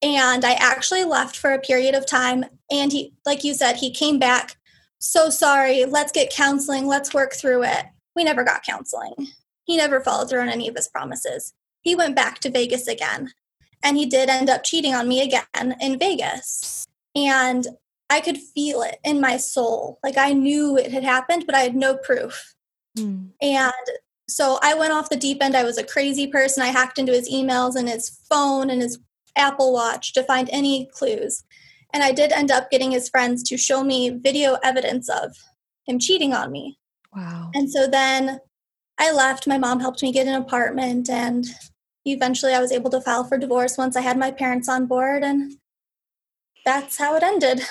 And 0.00 0.44
I 0.44 0.52
actually 0.54 1.04
left 1.04 1.36
for 1.36 1.52
a 1.52 1.60
period 1.60 1.94
of 1.94 2.06
time. 2.06 2.44
And 2.70 2.90
he, 2.90 3.14
like 3.24 3.44
you 3.44 3.54
said, 3.54 3.76
he 3.76 3.92
came 3.92 4.18
back. 4.18 4.56
So 4.98 5.30
sorry, 5.30 5.84
let's 5.84 6.12
get 6.12 6.32
counseling, 6.32 6.86
let's 6.86 7.14
work 7.14 7.34
through 7.34 7.64
it. 7.64 7.86
We 8.16 8.24
never 8.24 8.42
got 8.42 8.64
counseling. 8.64 9.28
He 9.64 9.76
never 9.76 10.00
followed 10.00 10.30
through 10.30 10.40
on 10.40 10.48
any 10.48 10.66
of 10.66 10.74
his 10.74 10.88
promises 10.88 11.52
he 11.82 11.94
went 11.94 12.16
back 12.16 12.38
to 12.40 12.50
Vegas 12.50 12.88
again. 12.88 13.32
And 13.84 13.96
he 13.96 14.06
did 14.06 14.28
end 14.28 14.48
up 14.48 14.62
cheating 14.62 14.94
on 14.94 15.08
me 15.08 15.22
again 15.22 15.76
in 15.80 15.98
Vegas. 15.98 16.86
And 17.14 17.66
I 18.08 18.20
could 18.20 18.38
feel 18.38 18.82
it 18.82 18.98
in 19.04 19.20
my 19.20 19.36
soul. 19.36 19.98
Like 20.02 20.16
I 20.16 20.32
knew 20.32 20.76
it 20.76 20.92
had 20.92 21.04
happened, 21.04 21.44
but 21.46 21.54
I 21.54 21.60
had 21.60 21.74
no 21.74 21.96
proof. 21.96 22.54
Mm. 22.96 23.30
And 23.40 23.72
so 24.28 24.58
I 24.62 24.74
went 24.74 24.92
off 24.92 25.10
the 25.10 25.16
deep 25.16 25.42
end. 25.42 25.56
I 25.56 25.64
was 25.64 25.78
a 25.78 25.84
crazy 25.84 26.26
person. 26.26 26.62
I 26.62 26.68
hacked 26.68 26.98
into 26.98 27.12
his 27.12 27.30
emails 27.30 27.74
and 27.74 27.88
his 27.88 28.20
phone 28.30 28.70
and 28.70 28.80
his 28.80 28.98
Apple 29.36 29.72
Watch 29.72 30.12
to 30.12 30.22
find 30.22 30.48
any 30.52 30.88
clues. 30.92 31.42
And 31.92 32.02
I 32.02 32.12
did 32.12 32.32
end 32.32 32.50
up 32.50 32.70
getting 32.70 32.90
his 32.90 33.08
friends 33.08 33.42
to 33.44 33.56
show 33.56 33.82
me 33.82 34.10
video 34.10 34.58
evidence 34.62 35.08
of 35.08 35.36
him 35.86 35.98
cheating 35.98 36.32
on 36.32 36.50
me. 36.52 36.78
Wow. 37.14 37.50
And 37.54 37.70
so 37.70 37.86
then 37.86 38.40
I 38.98 39.12
left. 39.12 39.46
My 39.46 39.58
mom 39.58 39.80
helped 39.80 40.02
me 40.02 40.12
get 40.12 40.26
an 40.26 40.34
apartment 40.34 41.10
and 41.10 41.46
eventually 42.04 42.52
I 42.52 42.60
was 42.60 42.72
able 42.72 42.90
to 42.90 43.00
file 43.00 43.24
for 43.24 43.38
divorce 43.38 43.78
once 43.78 43.96
I 43.96 44.00
had 44.00 44.18
my 44.18 44.30
parents 44.30 44.68
on 44.68 44.86
board, 44.86 45.22
and 45.22 45.52
that's 46.64 46.98
how 46.98 47.16
it 47.16 47.22
ended. 47.22 47.62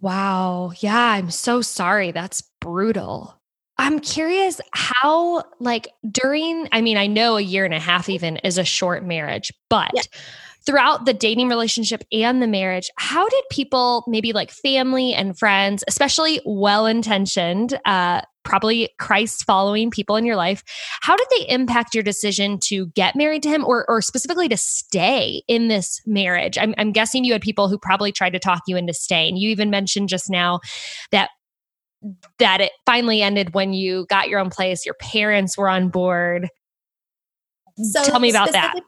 Wow. 0.00 0.72
Yeah, 0.78 0.98
I'm 0.98 1.30
so 1.30 1.60
sorry. 1.60 2.10
That's 2.10 2.42
brutal. 2.60 3.36
I'm 3.78 3.98
curious 3.98 4.60
how, 4.72 5.42
like, 5.58 5.88
during, 6.10 6.68
I 6.72 6.80
mean, 6.80 6.96
I 6.96 7.06
know 7.06 7.36
a 7.36 7.42
year 7.42 7.64
and 7.64 7.72
a 7.74 7.78
half 7.78 8.08
even 8.08 8.36
is 8.38 8.58
a 8.58 8.64
short 8.64 9.04
marriage, 9.04 9.52
but 9.70 9.90
yeah. 9.94 10.02
throughout 10.66 11.06
the 11.06 11.14
dating 11.14 11.48
relationship 11.48 12.02
and 12.12 12.42
the 12.42 12.46
marriage, 12.46 12.90
how 12.96 13.26
did 13.26 13.44
people, 13.50 14.04
maybe 14.06 14.34
like 14.34 14.50
family 14.50 15.14
and 15.14 15.38
friends, 15.38 15.82
especially 15.88 16.40
well 16.44 16.84
intentioned, 16.86 17.78
uh, 17.86 18.20
probably 18.44 18.88
Christ 18.98 19.44
following 19.44 19.90
people 19.90 20.16
in 20.16 20.24
your 20.24 20.36
life. 20.36 20.62
How 21.02 21.16
did 21.16 21.26
they 21.30 21.48
impact 21.48 21.94
your 21.94 22.02
decision 22.02 22.58
to 22.64 22.86
get 22.88 23.16
married 23.16 23.42
to 23.44 23.48
him 23.48 23.64
or, 23.64 23.84
or 23.88 24.00
specifically 24.02 24.48
to 24.48 24.56
stay 24.56 25.42
in 25.48 25.68
this 25.68 26.00
marriage? 26.06 26.58
I'm, 26.58 26.74
I'm 26.78 26.92
guessing 26.92 27.24
you 27.24 27.32
had 27.32 27.42
people 27.42 27.68
who 27.68 27.78
probably 27.78 28.12
tried 28.12 28.32
to 28.32 28.38
talk 28.38 28.62
you 28.66 28.76
into 28.76 28.92
staying. 28.92 29.36
You 29.36 29.50
even 29.50 29.70
mentioned 29.70 30.08
just 30.08 30.30
now 30.30 30.60
that 31.10 31.30
that 32.38 32.62
it 32.62 32.72
finally 32.86 33.20
ended 33.20 33.52
when 33.52 33.74
you 33.74 34.06
got 34.08 34.30
your 34.30 34.40
own 34.40 34.48
place, 34.48 34.86
your 34.86 34.94
parents 34.94 35.58
were 35.58 35.68
on 35.68 35.90
board. 35.90 36.48
So 37.92 38.02
Tell 38.04 38.20
me 38.20 38.30
about 38.30 38.52
that. 38.52 38.80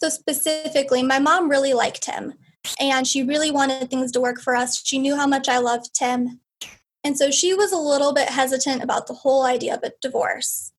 So 0.00 0.08
specifically, 0.08 1.02
my 1.02 1.18
mom 1.18 1.50
really 1.50 1.74
liked 1.74 2.04
him 2.04 2.34
and 2.78 3.06
she 3.06 3.22
really 3.22 3.50
wanted 3.50 3.90
things 3.90 4.12
to 4.12 4.20
work 4.20 4.40
for 4.40 4.54
us. 4.54 4.80
She 4.84 4.98
knew 4.98 5.16
how 5.16 5.26
much 5.26 5.48
I 5.48 5.58
loved 5.58 5.98
him 5.98 6.40
and 7.04 7.16
so 7.16 7.30
she 7.30 7.54
was 7.54 7.72
a 7.72 7.78
little 7.78 8.12
bit 8.12 8.28
hesitant 8.28 8.82
about 8.82 9.06
the 9.06 9.14
whole 9.14 9.44
idea 9.44 9.74
of 9.74 9.82
a 9.82 9.92
divorce. 10.00 10.72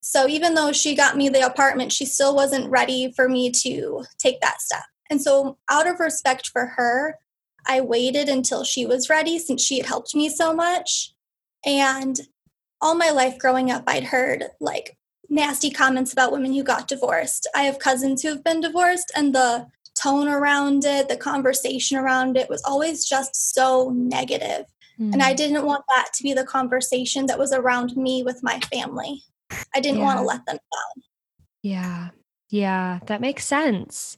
So 0.00 0.28
even 0.28 0.54
though 0.54 0.72
she 0.72 0.94
got 0.94 1.16
me 1.16 1.28
the 1.28 1.46
apartment, 1.46 1.90
she 1.90 2.04
still 2.04 2.34
wasn't 2.34 2.70
ready 2.70 3.12
for 3.16 3.28
me 3.28 3.50
to 3.62 4.04
take 4.18 4.40
that 4.40 4.60
step. 4.60 4.84
And 5.10 5.20
so, 5.20 5.58
out 5.70 5.86
of 5.86 6.00
respect 6.00 6.48
for 6.48 6.66
her, 6.66 7.18
I 7.66 7.80
waited 7.80 8.28
until 8.28 8.64
she 8.64 8.86
was 8.86 9.08
ready 9.08 9.38
since 9.38 9.62
she 9.62 9.78
had 9.78 9.86
helped 9.86 10.14
me 10.14 10.28
so 10.28 10.54
much. 10.54 11.14
And 11.64 12.20
all 12.80 12.94
my 12.94 13.10
life 13.10 13.38
growing 13.38 13.70
up, 13.70 13.84
I'd 13.86 14.04
heard 14.04 14.44
like 14.60 14.96
nasty 15.30 15.70
comments 15.70 16.12
about 16.12 16.32
women 16.32 16.52
who 16.52 16.62
got 16.62 16.88
divorced. 16.88 17.48
I 17.54 17.62
have 17.62 17.78
cousins 17.78 18.22
who 18.22 18.28
have 18.28 18.44
been 18.44 18.60
divorced, 18.60 19.10
and 19.16 19.34
the 19.34 19.66
tone 19.94 20.28
around 20.28 20.84
it, 20.84 21.08
the 21.08 21.16
conversation 21.16 21.96
around 21.96 22.36
it 22.36 22.50
was 22.50 22.62
always 22.64 23.04
just 23.06 23.54
so 23.54 23.90
negative. 23.94 24.66
Mm. 25.00 25.12
And 25.12 25.22
I 25.22 25.30
hmm. 25.30 25.36
didn't 25.36 25.64
want 25.64 25.84
that 25.88 26.08
to 26.14 26.22
be 26.22 26.32
the 26.32 26.44
conversation 26.44 27.26
that 27.26 27.38
was 27.38 27.52
around 27.52 27.96
me 27.96 28.22
with 28.22 28.42
my 28.42 28.60
family. 28.60 29.22
I 29.74 29.80
didn't 29.80 29.98
yeah. 29.98 30.04
want 30.04 30.18
to 30.18 30.24
let 30.24 30.46
them 30.46 30.56
down. 30.56 31.04
Yeah. 31.62 32.08
Yeah, 32.50 33.00
that 33.06 33.20
makes 33.20 33.44
sense. 33.44 34.16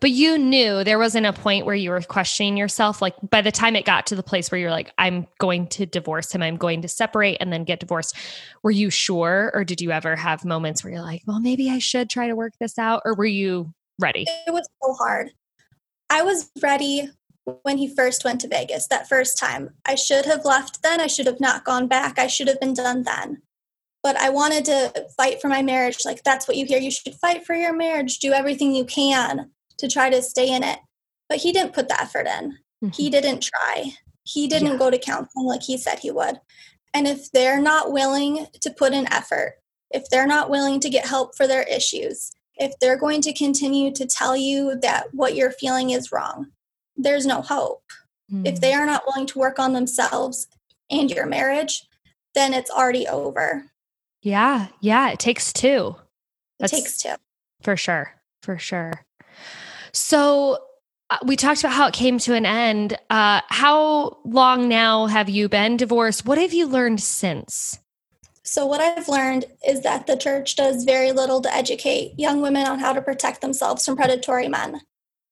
But 0.00 0.10
you 0.10 0.38
knew 0.38 0.84
there 0.84 0.98
wasn't 0.98 1.26
a 1.26 1.32
point 1.34 1.66
where 1.66 1.74
you 1.74 1.90
were 1.90 2.00
questioning 2.00 2.56
yourself. 2.56 3.02
Like 3.02 3.14
by 3.28 3.42
the 3.42 3.52
time 3.52 3.76
it 3.76 3.84
got 3.84 4.06
to 4.06 4.16
the 4.16 4.22
place 4.22 4.50
where 4.50 4.58
you're 4.58 4.70
like, 4.70 4.90
I'm 4.96 5.26
going 5.38 5.66
to 5.68 5.84
divorce 5.84 6.32
him, 6.32 6.42
I'm 6.42 6.56
going 6.56 6.80
to 6.82 6.88
separate 6.88 7.38
and 7.40 7.52
then 7.52 7.64
get 7.64 7.80
divorced. 7.80 8.16
Were 8.62 8.70
you 8.70 8.88
sure? 8.88 9.50
Or 9.52 9.64
did 9.64 9.80
you 9.80 9.90
ever 9.90 10.16
have 10.16 10.44
moments 10.44 10.82
where 10.82 10.94
you're 10.94 11.02
like, 11.02 11.22
well, 11.26 11.40
maybe 11.40 11.68
I 11.68 11.78
should 11.78 12.08
try 12.08 12.28
to 12.28 12.36
work 12.36 12.54
this 12.58 12.78
out? 12.78 13.02
Or 13.04 13.14
were 13.14 13.26
you 13.26 13.74
ready? 14.00 14.24
It 14.46 14.52
was 14.52 14.68
so 14.82 14.94
hard. 14.94 15.30
I 16.08 16.22
was 16.22 16.50
ready 16.62 17.10
when 17.62 17.78
he 17.78 17.94
first 17.94 18.24
went 18.24 18.40
to 18.40 18.48
Vegas 18.48 18.86
that 18.88 19.08
first 19.08 19.38
time. 19.38 19.70
I 19.84 19.94
should 19.94 20.24
have 20.24 20.44
left 20.44 20.82
then. 20.82 21.00
I 21.00 21.06
should 21.06 21.26
have 21.26 21.40
not 21.40 21.64
gone 21.64 21.88
back. 21.88 22.18
I 22.18 22.26
should 22.26 22.48
have 22.48 22.60
been 22.60 22.74
done 22.74 23.02
then. 23.02 23.42
But 24.02 24.16
I 24.16 24.30
wanted 24.30 24.64
to 24.66 25.06
fight 25.16 25.40
for 25.40 25.48
my 25.48 25.62
marriage. 25.62 26.04
Like, 26.04 26.22
that's 26.22 26.46
what 26.46 26.56
you 26.56 26.66
hear. 26.66 26.78
You 26.78 26.90
should 26.90 27.14
fight 27.14 27.46
for 27.46 27.54
your 27.54 27.74
marriage, 27.74 28.18
do 28.18 28.32
everything 28.32 28.74
you 28.74 28.84
can 28.84 29.50
to 29.78 29.88
try 29.88 30.10
to 30.10 30.22
stay 30.22 30.54
in 30.54 30.62
it. 30.62 30.78
But 31.28 31.38
he 31.38 31.52
didn't 31.52 31.72
put 31.72 31.88
the 31.88 32.00
effort 32.00 32.26
in. 32.26 32.58
Mm-hmm. 32.82 32.88
He 32.90 33.10
didn't 33.10 33.42
try. 33.42 33.92
He 34.24 34.46
didn't 34.46 34.72
yeah. 34.72 34.78
go 34.78 34.90
to 34.90 34.98
counseling 34.98 35.46
like 35.46 35.62
he 35.62 35.76
said 35.76 35.98
he 35.98 36.10
would. 36.10 36.40
And 36.92 37.06
if 37.06 37.30
they're 37.32 37.60
not 37.60 37.92
willing 37.92 38.46
to 38.60 38.70
put 38.70 38.92
in 38.92 39.12
effort, 39.12 39.56
if 39.90 40.08
they're 40.10 40.26
not 40.26 40.50
willing 40.50 40.80
to 40.80 40.90
get 40.90 41.06
help 41.06 41.36
for 41.36 41.46
their 41.46 41.62
issues, 41.62 42.30
if 42.56 42.72
they're 42.80 42.98
going 42.98 43.20
to 43.22 43.32
continue 43.32 43.92
to 43.92 44.06
tell 44.06 44.36
you 44.36 44.78
that 44.80 45.06
what 45.12 45.34
you're 45.34 45.50
feeling 45.50 45.90
is 45.90 46.12
wrong, 46.12 46.52
there's 46.96 47.26
no 47.26 47.42
hope. 47.42 47.84
Mm. 48.32 48.46
If 48.46 48.60
they 48.60 48.72
are 48.72 48.86
not 48.86 49.04
willing 49.06 49.26
to 49.28 49.38
work 49.38 49.58
on 49.58 49.72
themselves 49.72 50.48
and 50.90 51.10
your 51.10 51.26
marriage, 51.26 51.86
then 52.34 52.54
it's 52.54 52.70
already 52.70 53.06
over. 53.06 53.64
Yeah. 54.22 54.68
Yeah. 54.80 55.10
It 55.10 55.18
takes 55.18 55.52
two. 55.52 55.96
That's, 56.58 56.72
it 56.72 56.76
takes 56.76 56.98
two. 56.98 57.14
For 57.62 57.76
sure. 57.76 58.14
For 58.42 58.58
sure. 58.58 58.92
So 59.92 60.58
uh, 61.10 61.18
we 61.24 61.36
talked 61.36 61.60
about 61.60 61.72
how 61.72 61.86
it 61.86 61.94
came 61.94 62.18
to 62.18 62.34
an 62.34 62.46
end. 62.46 62.98
Uh, 63.10 63.40
how 63.48 64.18
long 64.24 64.68
now 64.68 65.06
have 65.06 65.28
you 65.28 65.48
been 65.48 65.76
divorced? 65.76 66.24
What 66.26 66.38
have 66.38 66.52
you 66.52 66.66
learned 66.66 67.00
since? 67.00 67.78
So, 68.46 68.66
what 68.66 68.80
I've 68.80 69.08
learned 69.08 69.46
is 69.66 69.82
that 69.82 70.06
the 70.06 70.16
church 70.16 70.56
does 70.56 70.84
very 70.84 71.12
little 71.12 71.40
to 71.40 71.54
educate 71.54 72.18
young 72.18 72.42
women 72.42 72.66
on 72.66 72.78
how 72.78 72.92
to 72.92 73.00
protect 73.00 73.40
themselves 73.40 73.84
from 73.84 73.96
predatory 73.96 74.48
men. 74.48 74.80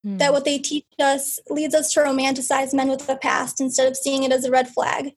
Mm. 0.07 0.19
That 0.19 0.33
what 0.33 0.45
they 0.45 0.59
teach 0.59 0.87
us 1.01 1.39
leads 1.49 1.75
us 1.75 1.93
to 1.93 2.01
romanticize 2.01 2.75
men 2.75 2.89
with 2.89 3.07
the 3.07 3.17
past 3.17 3.61
instead 3.61 3.89
of 3.89 3.97
seeing 3.97 4.25
it 4.25 4.33
as 4.33 4.45
a 4.45 4.51
red 4.51 4.69
flag. 4.69 5.13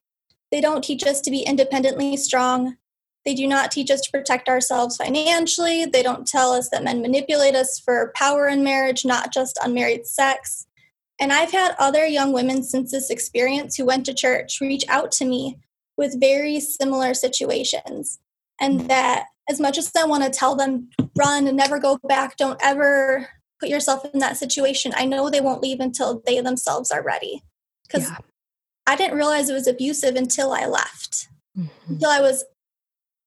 They 0.52 0.62
don't 0.62 0.84
teach 0.84 1.04
us 1.04 1.22
to 1.22 1.32
be 1.32 1.42
independently 1.42 2.16
strong, 2.18 2.78
they 3.26 3.34
do 3.34 3.48
not 3.48 3.72
teach 3.72 3.90
us 3.90 4.02
to 4.02 4.12
protect 4.12 4.48
ourselves 4.48 4.98
financially. 4.98 5.86
They 5.86 6.04
don't 6.04 6.28
tell 6.28 6.52
us 6.52 6.70
that 6.70 6.84
men 6.84 7.02
manipulate 7.02 7.56
us 7.56 7.80
for 7.80 8.14
power 8.16 8.48
in 8.48 8.64
marriage, 8.64 9.04
not 9.04 9.34
just 9.34 9.58
unmarried 9.64 10.06
sex. 10.06 10.68
And 11.20 11.34
I've 11.34 11.52
had 11.52 11.76
other 11.80 12.06
young 12.06 12.34
women 12.34 12.62
since 12.62 12.92
this 12.92 13.10
experience 13.10 13.76
who 13.76 13.86
went 13.86 14.06
to 14.06 14.14
church 14.14 14.62
reach 14.62 14.84
out 14.88 15.12
to 15.14 15.26
me 15.26 15.58
with 15.98 16.20
very 16.20 16.60
similar 16.60 17.14
situations. 17.14 18.20
And 18.62 18.82
that 18.90 19.26
as 19.50 19.60
much 19.60 19.78
as 19.78 19.92
I 19.98 20.06
want 20.06 20.24
to 20.24 20.30
tell 20.30 20.56
them, 20.56 20.90
run 21.18 21.48
and 21.48 21.58
never 21.58 21.80
go 21.80 22.00
back, 22.08 22.38
don't 22.38 22.60
ever 22.62 23.28
put 23.60 23.70
yourself 23.70 24.06
in 24.14 24.20
that 24.20 24.38
situation, 24.38 24.94
I 24.96 25.06
know 25.06 25.30
they 25.30 25.42
won't 25.42 25.62
leave 25.62 25.80
until 25.80 26.22
they 26.26 26.42
themselves 26.42 26.92
are 26.92 27.02
ready. 27.02 27.44
Because 27.88 28.10
yeah. 28.10 28.18
I 28.88 28.96
didn't 28.96 29.18
realize 29.18 29.50
it 29.50 29.54
was 29.54 29.68
abusive 29.68 30.16
until 30.16 30.52
I 30.52 30.66
left, 30.66 31.28
mm-hmm. 31.58 31.94
until 31.94 32.10
I 32.10 32.22
was 32.22 32.44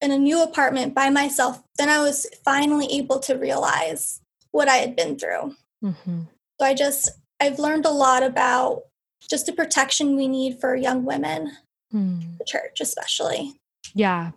in 0.01 0.11
a 0.13 0.19
new 0.19 0.43
apartment 0.43 0.95
by 0.95 1.11
myself, 1.11 1.63
then 1.77 1.89
I 1.89 2.01
was 2.01 2.27
finally 2.45 2.87
able 2.93 3.19
to 3.21 3.35
realize 3.35 4.21
what 4.53 4.69
I 4.69 4.77
had 4.77 4.95
been 4.95 5.19
through. 5.19 5.57
Mm-hmm. 5.85 6.23
So 6.61 6.67
I 6.67 6.75
just, 6.75 7.11
I've 7.41 7.59
learned 7.59 7.87
a 7.87 7.91
lot 7.91 8.23
about 8.23 8.83
just 9.29 9.47
the 9.47 9.53
protection 9.53 10.17
we 10.17 10.29
need 10.29 10.61
for 10.61 10.75
young 10.77 11.05
women, 11.05 11.53
mm. 11.93 12.39
the 12.39 12.45
church 12.45 12.81
especially. 12.81 13.61
Yeah. 13.95 14.33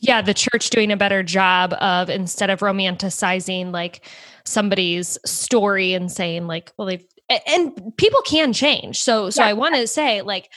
Yeah. 0.00 0.22
The 0.22 0.34
church 0.34 0.70
doing 0.70 0.90
a 0.90 0.96
better 0.96 1.22
job 1.22 1.74
of 1.80 2.08
instead 2.08 2.50
of 2.50 2.60
romanticizing 2.60 3.72
like 3.72 4.06
somebody's 4.44 5.18
story 5.26 5.94
and 5.94 6.10
saying, 6.10 6.46
like, 6.46 6.72
well, 6.76 6.86
they've, 6.88 7.04
and 7.46 7.96
people 7.96 8.20
can 8.22 8.52
change. 8.52 8.98
So, 8.98 9.30
so 9.30 9.42
yeah. 9.42 9.48
I 9.48 9.52
want 9.54 9.74
to 9.74 9.86
say, 9.86 10.22
like, 10.22 10.50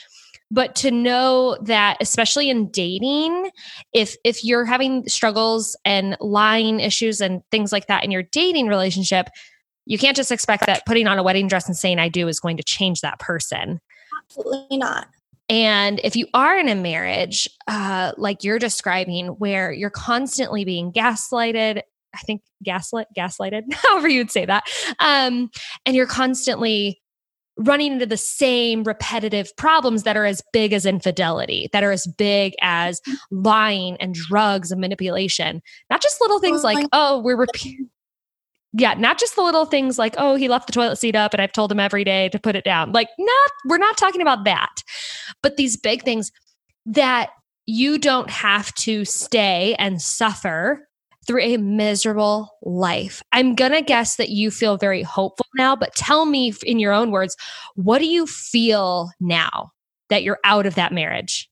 but 0.50 0.74
to 0.76 0.90
know 0.90 1.58
that 1.62 1.96
especially 2.00 2.50
in 2.50 2.70
dating 2.70 3.50
if 3.92 4.16
if 4.24 4.44
you're 4.44 4.64
having 4.64 5.06
struggles 5.08 5.76
and 5.84 6.16
lying 6.20 6.80
issues 6.80 7.20
and 7.20 7.42
things 7.50 7.72
like 7.72 7.86
that 7.88 8.04
in 8.04 8.10
your 8.10 8.22
dating 8.22 8.68
relationship 8.68 9.28
you 9.86 9.98
can't 9.98 10.16
just 10.16 10.32
expect 10.32 10.66
that 10.66 10.84
putting 10.86 11.06
on 11.06 11.18
a 11.18 11.22
wedding 11.22 11.48
dress 11.48 11.66
and 11.66 11.76
saying 11.76 11.98
i 11.98 12.08
do 12.08 12.28
is 12.28 12.40
going 12.40 12.56
to 12.56 12.62
change 12.62 13.00
that 13.00 13.18
person 13.18 13.80
absolutely 14.24 14.76
not 14.76 15.08
and 15.48 16.00
if 16.02 16.16
you 16.16 16.26
are 16.34 16.58
in 16.58 16.68
a 16.68 16.74
marriage 16.74 17.48
uh, 17.68 18.12
like 18.16 18.44
you're 18.44 18.58
describing 18.58 19.28
where 19.38 19.72
you're 19.72 19.90
constantly 19.90 20.64
being 20.64 20.92
gaslighted 20.92 21.82
i 22.14 22.18
think 22.18 22.42
gaslit 22.62 23.06
gaslighted 23.16 23.62
however 23.72 24.08
you 24.08 24.20
would 24.20 24.30
say 24.30 24.44
that 24.44 24.64
um, 24.98 25.50
and 25.84 25.96
you're 25.96 26.06
constantly 26.06 27.00
running 27.58 27.92
into 27.92 28.06
the 28.06 28.16
same 28.16 28.84
repetitive 28.84 29.54
problems 29.56 30.02
that 30.02 30.16
are 30.16 30.26
as 30.26 30.42
big 30.52 30.72
as 30.72 30.84
infidelity, 30.84 31.68
that 31.72 31.82
are 31.82 31.92
as 31.92 32.06
big 32.06 32.52
as 32.60 33.00
lying 33.30 33.96
and 33.96 34.14
drugs 34.14 34.70
and 34.70 34.80
manipulation. 34.80 35.62
Not 35.90 36.02
just 36.02 36.20
little 36.20 36.38
things 36.38 36.60
oh, 36.60 36.64
like, 36.64 36.86
oh, 36.92 37.18
we're 37.18 37.36
repeating. 37.36 37.88
Yeah, 38.78 38.94
not 38.94 39.18
just 39.18 39.36
the 39.36 39.42
little 39.42 39.64
things 39.64 39.98
like, 39.98 40.14
oh, 40.18 40.34
he 40.34 40.48
left 40.48 40.66
the 40.66 40.72
toilet 40.72 40.96
seat 40.96 41.16
up 41.16 41.32
and 41.32 41.40
I've 41.40 41.52
told 41.52 41.72
him 41.72 41.80
every 41.80 42.04
day 42.04 42.28
to 42.28 42.38
put 42.38 42.56
it 42.56 42.64
down. 42.64 42.92
Like, 42.92 43.08
not, 43.18 43.50
we're 43.66 43.78
not 43.78 43.96
talking 43.96 44.20
about 44.20 44.44
that. 44.44 44.82
But 45.42 45.56
these 45.56 45.76
big 45.78 46.02
things 46.02 46.30
that 46.84 47.30
you 47.64 47.98
don't 47.98 48.28
have 48.28 48.74
to 48.74 49.04
stay 49.06 49.74
and 49.78 50.00
suffer 50.00 50.86
through 51.26 51.40
a 51.40 51.56
miserable 51.56 52.50
life. 52.62 53.22
I'm 53.32 53.54
going 53.54 53.72
to 53.72 53.82
guess 53.82 54.16
that 54.16 54.28
you 54.28 54.50
feel 54.50 54.76
very 54.76 55.02
hopeful 55.02 55.46
now, 55.56 55.74
but 55.74 55.94
tell 55.94 56.26
me 56.26 56.52
in 56.64 56.78
your 56.78 56.92
own 56.92 57.10
words, 57.10 57.36
what 57.74 57.98
do 57.98 58.06
you 58.06 58.26
feel 58.26 59.10
now 59.18 59.72
that 60.08 60.22
you're 60.22 60.38
out 60.44 60.66
of 60.66 60.76
that 60.76 60.92
marriage? 60.92 61.50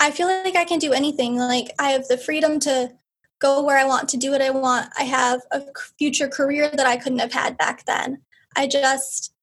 I 0.00 0.10
feel 0.10 0.26
like 0.26 0.56
I 0.56 0.64
can 0.64 0.80
do 0.80 0.92
anything. 0.92 1.36
Like 1.36 1.70
I 1.78 1.90
have 1.90 2.08
the 2.08 2.18
freedom 2.18 2.58
to 2.60 2.90
go 3.44 3.62
where 3.62 3.76
I 3.76 3.84
want, 3.84 4.08
to 4.08 4.16
do 4.16 4.30
what 4.30 4.40
I 4.40 4.50
want. 4.50 4.90
I 4.98 5.04
have 5.04 5.42
a 5.50 5.62
future 5.98 6.28
career 6.28 6.70
that 6.70 6.86
I 6.86 6.96
couldn't 6.96 7.18
have 7.18 7.32
had 7.32 7.58
back 7.58 7.84
then. 7.84 8.22
I 8.56 8.66
just, 8.66 9.34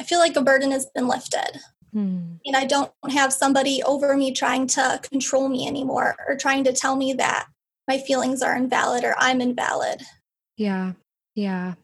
I 0.00 0.04
feel 0.04 0.18
like 0.18 0.34
a 0.36 0.42
burden 0.42 0.72
has 0.72 0.86
been 0.94 1.06
lifted. 1.06 1.60
Hmm. 1.92 2.34
And 2.44 2.56
I 2.56 2.64
don't 2.64 2.92
have 3.10 3.32
somebody 3.32 3.82
over 3.84 4.16
me 4.16 4.32
trying 4.32 4.66
to 4.68 5.00
control 5.02 5.48
me 5.48 5.66
anymore 5.66 6.16
or 6.26 6.36
trying 6.36 6.64
to 6.64 6.72
tell 6.72 6.96
me 6.96 7.12
that 7.14 7.46
my 7.86 7.98
feelings 7.98 8.42
are 8.42 8.56
invalid 8.56 9.04
or 9.04 9.14
I'm 9.16 9.40
invalid. 9.40 10.02
Yeah. 10.56 10.92
Yeah. 11.36 11.74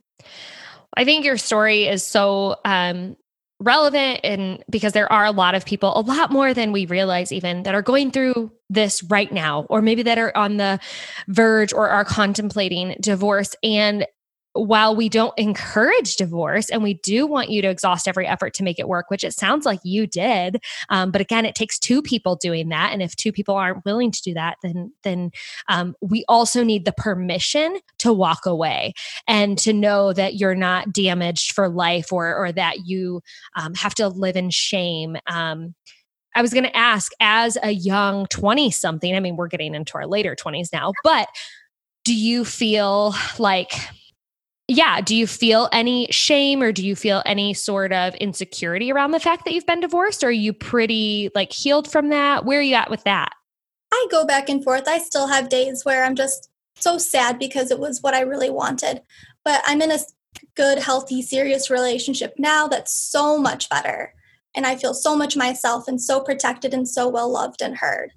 I 0.96 1.04
think 1.04 1.24
your 1.24 1.38
story 1.38 1.86
is 1.86 2.02
so 2.02 2.56
um, 2.64 3.16
relevant 3.62 4.20
and 4.24 4.62
because 4.68 4.92
there 4.92 5.10
are 5.12 5.24
a 5.24 5.30
lot 5.30 5.54
of 5.54 5.64
people, 5.64 5.98
a 5.98 6.00
lot 6.00 6.30
more 6.30 6.52
than 6.54 6.72
we 6.72 6.86
realize 6.86 7.32
even 7.32 7.62
that 7.62 7.74
are 7.74 7.82
going 7.82 8.10
through 8.10 8.52
this 8.68 9.02
right 9.04 9.30
now 9.32 9.66
or 9.70 9.82
maybe 9.82 10.02
that 10.02 10.18
are 10.18 10.36
on 10.36 10.56
the 10.56 10.80
verge 11.28 11.72
or 11.72 11.88
are 11.88 12.04
contemplating 12.04 12.96
divorce. 13.00 13.54
And 13.62 14.06
while 14.54 14.94
we 14.94 15.08
don't 15.08 15.32
encourage 15.38 16.16
divorce 16.16 16.68
and 16.68 16.82
we 16.82 16.94
do 16.94 17.26
want 17.26 17.48
you 17.48 17.62
to 17.62 17.68
exhaust 17.68 18.06
every 18.06 18.26
effort 18.26 18.52
to 18.54 18.62
make 18.62 18.78
it 18.78 18.88
work, 18.88 19.10
which 19.10 19.24
it 19.24 19.32
sounds 19.32 19.64
like 19.64 19.80
you 19.82 20.06
did, 20.06 20.62
um, 20.90 21.10
but 21.10 21.20
again, 21.20 21.46
it 21.46 21.54
takes 21.54 21.78
two 21.78 22.02
people 22.02 22.36
doing 22.36 22.68
that, 22.68 22.92
and 22.92 23.02
if 23.02 23.16
two 23.16 23.32
people 23.32 23.54
aren't 23.54 23.84
willing 23.84 24.10
to 24.10 24.22
do 24.22 24.34
that, 24.34 24.56
then 24.62 24.92
then 25.04 25.30
um, 25.68 25.94
we 26.00 26.24
also 26.28 26.62
need 26.62 26.84
the 26.84 26.92
permission 26.92 27.78
to 27.98 28.12
walk 28.12 28.44
away 28.44 28.92
and 29.26 29.56
to 29.58 29.72
know 29.72 30.12
that 30.12 30.34
you're 30.34 30.54
not 30.54 30.92
damaged 30.92 31.52
for 31.52 31.68
life 31.68 32.12
or 32.12 32.36
or 32.36 32.52
that 32.52 32.86
you 32.86 33.22
um, 33.56 33.74
have 33.74 33.94
to 33.94 34.08
live 34.08 34.36
in 34.36 34.50
shame. 34.50 35.16
Um, 35.26 35.74
I 36.34 36.42
was 36.42 36.52
going 36.52 36.64
to 36.64 36.76
ask, 36.76 37.12
as 37.20 37.58
a 37.62 37.70
young 37.70 38.26
twenty 38.26 38.70
something, 38.70 39.14
I 39.14 39.20
mean, 39.20 39.36
we're 39.36 39.48
getting 39.48 39.74
into 39.74 39.94
our 39.94 40.06
later 40.06 40.34
twenties 40.34 40.70
now, 40.72 40.92
but 41.04 41.28
do 42.04 42.14
you 42.14 42.44
feel 42.44 43.14
like 43.38 43.72
yeah, 44.72 45.00
do 45.00 45.14
you 45.14 45.26
feel 45.26 45.68
any 45.70 46.06
shame 46.10 46.62
or 46.62 46.72
do 46.72 46.84
you 46.84 46.96
feel 46.96 47.22
any 47.26 47.52
sort 47.52 47.92
of 47.92 48.14
insecurity 48.16 48.90
around 48.90 49.10
the 49.10 49.20
fact 49.20 49.44
that 49.44 49.52
you've 49.52 49.66
been 49.66 49.80
divorced? 49.80 50.24
Or 50.24 50.28
are 50.28 50.30
you 50.30 50.52
pretty 50.52 51.30
like 51.34 51.52
healed 51.52 51.90
from 51.90 52.08
that? 52.08 52.44
Where 52.44 52.58
are 52.58 52.62
you 52.62 52.74
at 52.74 52.90
with 52.90 53.04
that? 53.04 53.32
I 53.92 54.06
go 54.10 54.24
back 54.24 54.48
and 54.48 54.64
forth. 54.64 54.88
I 54.88 54.98
still 54.98 55.26
have 55.26 55.50
days 55.50 55.84
where 55.84 56.04
I'm 56.04 56.16
just 56.16 56.48
so 56.76 56.96
sad 56.96 57.38
because 57.38 57.70
it 57.70 57.78
was 57.78 58.02
what 58.02 58.14
I 58.14 58.20
really 58.20 58.50
wanted. 58.50 59.02
But 59.44 59.62
I'm 59.66 59.82
in 59.82 59.90
a 59.90 59.98
good, 60.54 60.78
healthy, 60.78 61.20
serious 61.20 61.68
relationship 61.68 62.34
now 62.38 62.66
that's 62.66 62.94
so 62.94 63.38
much 63.38 63.68
better. 63.68 64.14
And 64.54 64.66
I 64.66 64.76
feel 64.76 64.94
so 64.94 65.14
much 65.14 65.36
myself 65.36 65.86
and 65.86 66.00
so 66.00 66.20
protected 66.20 66.72
and 66.72 66.88
so 66.88 67.08
well 67.08 67.30
loved 67.30 67.60
and 67.62 67.76
heard 67.76 68.12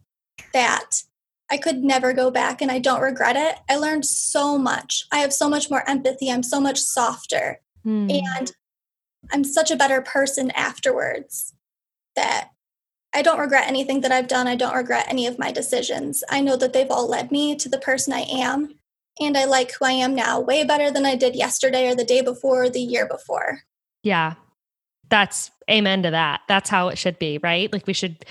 that 0.54 1.04
I 1.50 1.58
could 1.58 1.84
never 1.84 2.14
go 2.14 2.32
back 2.32 2.62
and 2.62 2.72
I 2.72 2.80
don't 2.80 3.02
regret 3.02 3.36
it. 3.36 3.60
I 3.70 3.78
learned 3.78 4.06
so 4.06 4.58
much. 4.58 5.06
I 5.12 5.20
have 5.20 5.34
so 5.34 5.48
much 5.48 5.70
more 5.70 5.88
empathy. 5.88 6.32
I'm 6.32 6.44
so 6.44 6.60
much 6.60 6.80
softer. 6.80 7.62
Mm. 7.86 8.24
And 8.38 8.52
I'm 9.32 9.44
such 9.44 9.72
a 9.72 9.76
better 9.76 10.02
person 10.02 10.52
afterwards 10.52 11.54
that 12.16 12.50
I 13.14 13.22
don't 13.22 13.40
regret 13.40 13.68
anything 13.68 14.02
that 14.02 14.12
I've 14.12 14.28
done. 14.28 14.48
I 14.48 14.56
don't 14.56 14.76
regret 14.76 15.06
any 15.08 15.28
of 15.28 15.40
my 15.40 15.52
decisions. 15.52 16.24
I 16.30 16.42
know 16.42 16.58
that 16.58 16.74
they've 16.74 16.90
all 16.90 17.08
led 17.08 17.32
me 17.32 17.56
to 17.56 17.70
the 17.70 17.78
person 17.78 18.12
I 18.12 18.26
am. 18.30 18.80
And 19.22 19.38
I 19.38 19.46
like 19.46 19.72
who 19.72 19.86
I 19.86 19.92
am 19.92 20.14
now 20.14 20.42
way 20.42 20.66
better 20.66 20.92
than 20.92 21.06
I 21.06 21.16
did 21.16 21.36
yesterday 21.36 21.88
or 21.88 21.96
the 21.96 22.04
day 22.04 22.22
before 22.22 22.64
or 22.64 22.70
the 22.70 22.82
year 22.82 23.08
before. 23.08 23.62
Yeah. 24.04 24.34
That's 25.10 25.52
amen 25.72 26.04
to 26.04 26.12
that. 26.12 26.42
That's 26.50 26.70
how 26.70 26.90
it 26.90 26.98
should 26.98 27.18
be, 27.18 27.38
right? 27.38 27.72
Like 27.72 27.88
we 27.88 27.94
should 27.94 28.26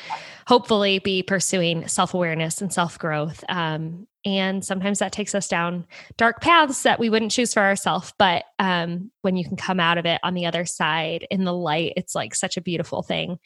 hopefully 0.46 0.98
be 0.98 1.22
pursuing 1.22 1.88
self 1.88 2.14
awareness 2.14 2.60
and 2.60 2.72
self 2.72 2.98
growth. 2.98 3.44
Um, 3.48 4.06
and 4.24 4.64
sometimes 4.64 5.00
that 5.00 5.12
takes 5.12 5.34
us 5.34 5.48
down 5.48 5.86
dark 6.16 6.40
paths 6.40 6.82
that 6.82 6.98
we 6.98 7.10
wouldn't 7.10 7.32
choose 7.32 7.52
for 7.52 7.60
ourselves. 7.60 8.12
But 8.18 8.44
um, 8.58 9.10
when 9.20 9.36
you 9.36 9.44
can 9.44 9.56
come 9.56 9.78
out 9.78 9.98
of 9.98 10.06
it 10.06 10.18
on 10.22 10.34
the 10.34 10.46
other 10.46 10.64
side 10.64 11.26
in 11.30 11.44
the 11.44 11.52
light, 11.52 11.92
it's 11.96 12.14
like 12.14 12.34
such 12.34 12.56
a 12.56 12.62
beautiful 12.62 13.02
thing. 13.02 13.38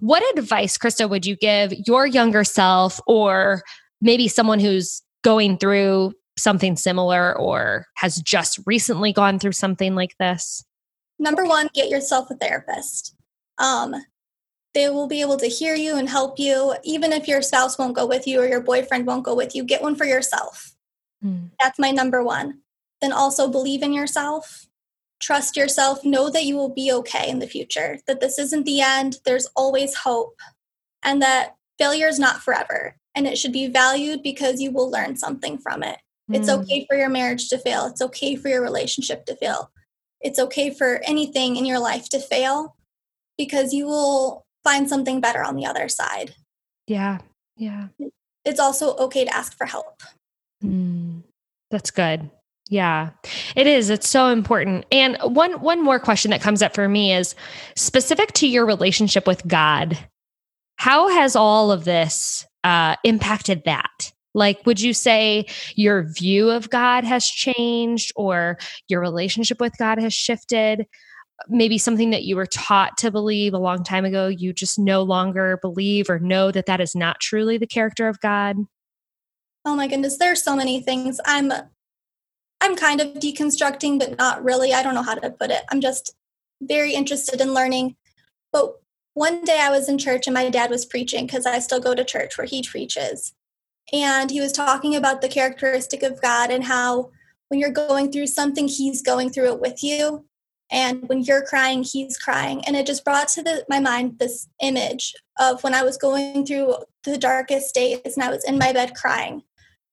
What 0.00 0.24
advice, 0.36 0.76
Krista, 0.76 1.08
would 1.08 1.24
you 1.24 1.36
give 1.36 1.72
your 1.86 2.06
younger 2.06 2.42
self 2.42 3.00
or 3.06 3.62
maybe 4.00 4.26
someone 4.26 4.58
who's 4.58 5.02
going 5.22 5.56
through 5.56 6.12
something 6.36 6.76
similar 6.76 7.38
or 7.38 7.86
has 7.94 8.16
just 8.16 8.58
recently 8.66 9.12
gone 9.12 9.38
through 9.38 9.52
something 9.52 9.94
like 9.94 10.16
this? 10.18 10.64
Number 11.20 11.44
one, 11.44 11.68
get 11.74 11.88
yourself 11.88 12.28
a 12.30 12.34
therapist. 12.34 13.14
Um, 13.58 13.94
they 14.74 14.90
will 14.90 15.06
be 15.06 15.20
able 15.20 15.36
to 15.36 15.46
hear 15.46 15.74
you 15.74 15.96
and 15.96 16.08
help 16.08 16.38
you. 16.38 16.74
Even 16.82 17.12
if 17.12 17.28
your 17.28 17.42
spouse 17.42 17.78
won't 17.78 17.94
go 17.94 18.06
with 18.06 18.26
you 18.26 18.40
or 18.40 18.46
your 18.46 18.60
boyfriend 18.60 19.06
won't 19.06 19.24
go 19.24 19.34
with 19.34 19.54
you, 19.54 19.62
get 19.64 19.82
one 19.82 19.94
for 19.94 20.04
yourself. 20.04 20.74
Mm. 21.24 21.50
That's 21.60 21.78
my 21.78 21.92
number 21.92 22.22
one. 22.22 22.60
Then 23.00 23.12
also 23.12 23.48
believe 23.48 23.82
in 23.82 23.92
yourself, 23.92 24.66
trust 25.20 25.56
yourself, 25.56 26.04
know 26.04 26.28
that 26.28 26.44
you 26.44 26.56
will 26.56 26.74
be 26.74 26.92
okay 26.92 27.30
in 27.30 27.38
the 27.38 27.46
future, 27.46 27.98
that 28.06 28.20
this 28.20 28.38
isn't 28.38 28.64
the 28.64 28.80
end, 28.80 29.18
there's 29.24 29.46
always 29.54 29.94
hope, 29.94 30.40
and 31.02 31.22
that 31.22 31.54
failure 31.78 32.08
is 32.08 32.18
not 32.18 32.42
forever. 32.42 32.96
And 33.14 33.26
it 33.26 33.38
should 33.38 33.52
be 33.52 33.68
valued 33.68 34.22
because 34.22 34.60
you 34.60 34.72
will 34.72 34.90
learn 34.90 35.16
something 35.16 35.58
from 35.58 35.84
it. 35.84 35.98
Mm. 36.30 36.36
It's 36.36 36.48
hmm. 36.48 36.60
okay 36.60 36.84
for 36.88 36.96
your 36.96 37.10
marriage 37.10 37.48
to 37.50 37.58
fail, 37.58 37.86
it's 37.86 38.02
okay 38.02 38.34
for 38.34 38.48
your 38.48 38.62
relationship 38.62 39.24
to 39.26 39.36
fail. 39.36 39.70
It's 40.20 40.38
okay 40.38 40.70
for 40.70 41.00
anything 41.04 41.56
in 41.56 41.66
your 41.66 41.78
life 41.78 42.08
to 42.08 42.18
fail 42.18 42.76
because 43.36 43.72
you 43.72 43.86
will 43.86 44.43
find 44.64 44.88
something 44.88 45.20
better 45.20 45.42
on 45.42 45.54
the 45.54 45.66
other 45.66 45.88
side. 45.88 46.34
Yeah. 46.86 47.18
Yeah. 47.56 47.88
It's 48.44 48.60
also 48.60 48.96
okay 48.96 49.24
to 49.24 49.34
ask 49.34 49.56
for 49.56 49.66
help. 49.66 50.02
Mm, 50.62 51.22
that's 51.70 51.90
good. 51.90 52.30
Yeah. 52.70 53.10
It 53.54 53.66
is. 53.66 53.90
It's 53.90 54.08
so 54.08 54.28
important. 54.28 54.86
And 54.90 55.18
one 55.22 55.60
one 55.60 55.82
more 55.82 56.00
question 56.00 56.30
that 56.30 56.40
comes 56.40 56.62
up 56.62 56.74
for 56.74 56.88
me 56.88 57.12
is 57.12 57.34
specific 57.76 58.32
to 58.32 58.48
your 58.48 58.66
relationship 58.66 59.26
with 59.26 59.46
God. 59.46 59.98
How 60.76 61.08
has 61.08 61.36
all 61.36 61.70
of 61.70 61.84
this 61.84 62.46
uh, 62.64 62.96
impacted 63.04 63.62
that? 63.66 64.12
Like, 64.34 64.66
would 64.66 64.80
you 64.80 64.92
say 64.92 65.46
your 65.76 66.02
view 66.12 66.50
of 66.50 66.70
God 66.70 67.04
has 67.04 67.26
changed 67.26 68.12
or 68.16 68.58
your 68.88 69.00
relationship 69.00 69.60
with 69.60 69.76
God 69.78 69.98
has 69.98 70.12
shifted? 70.12 70.86
Maybe 71.48 71.78
something 71.78 72.10
that 72.10 72.24
you 72.24 72.36
were 72.36 72.46
taught 72.46 72.96
to 72.98 73.10
believe 73.10 73.54
a 73.54 73.58
long 73.58 73.82
time 73.82 74.04
ago 74.04 74.28
you 74.28 74.52
just 74.52 74.78
no 74.78 75.02
longer 75.02 75.58
believe 75.60 76.08
or 76.08 76.18
know 76.18 76.50
that 76.50 76.66
that 76.66 76.80
is 76.80 76.94
not 76.94 77.20
truly 77.20 77.58
the 77.58 77.66
character 77.66 78.08
of 78.08 78.20
god? 78.20 78.56
Oh 79.64 79.74
my 79.74 79.88
goodness 79.88 80.18
there's 80.18 80.42
so 80.42 80.56
many 80.56 80.80
things. 80.80 81.20
I'm 81.24 81.52
i'm 82.60 82.76
kind 82.76 83.00
of 83.00 83.08
deconstructing 83.14 83.98
but 83.98 84.16
not 84.18 84.44
really. 84.44 84.72
I 84.72 84.82
don't 84.82 84.94
know 84.94 85.02
how 85.02 85.14
to 85.14 85.30
put 85.30 85.50
it. 85.50 85.62
I'm 85.70 85.80
just 85.80 86.14
very 86.62 86.94
interested 86.94 87.40
in 87.40 87.52
learning. 87.52 87.96
But 88.52 88.76
one 89.14 89.44
day 89.44 89.60
i 89.60 89.70
was 89.70 89.88
in 89.88 89.96
church 89.96 90.26
and 90.26 90.34
my 90.34 90.50
dad 90.50 90.70
was 90.70 90.84
preaching 90.84 91.24
because 91.24 91.46
i 91.46 91.60
still 91.60 91.80
go 91.80 91.94
to 91.94 92.04
church 92.04 92.36
where 92.38 92.46
he 92.46 92.62
preaches. 92.62 93.34
And 93.92 94.30
he 94.30 94.40
was 94.40 94.52
talking 94.52 94.96
about 94.96 95.20
the 95.20 95.28
characteristic 95.28 96.02
of 96.02 96.22
god 96.22 96.50
and 96.50 96.64
how 96.64 97.10
when 97.48 97.60
you're 97.60 97.70
going 97.70 98.10
through 98.10 98.28
something 98.28 98.68
he's 98.68 99.02
going 99.02 99.30
through 99.30 99.52
it 99.52 99.60
with 99.60 99.82
you 99.82 100.24
and 100.74 101.08
when 101.08 101.22
you're 101.22 101.46
crying 101.46 101.82
he's 101.82 102.18
crying 102.18 102.62
and 102.66 102.76
it 102.76 102.86
just 102.86 103.04
brought 103.04 103.28
to 103.28 103.42
the, 103.42 103.64
my 103.68 103.78
mind 103.78 104.18
this 104.18 104.48
image 104.60 105.14
of 105.38 105.62
when 105.62 105.72
i 105.74 105.82
was 105.82 105.96
going 105.96 106.44
through 106.44 106.74
the 107.04 107.16
darkest 107.16 107.74
days 107.74 108.00
and 108.04 108.22
i 108.22 108.28
was 108.28 108.44
in 108.44 108.58
my 108.58 108.72
bed 108.72 108.94
crying 108.94 109.42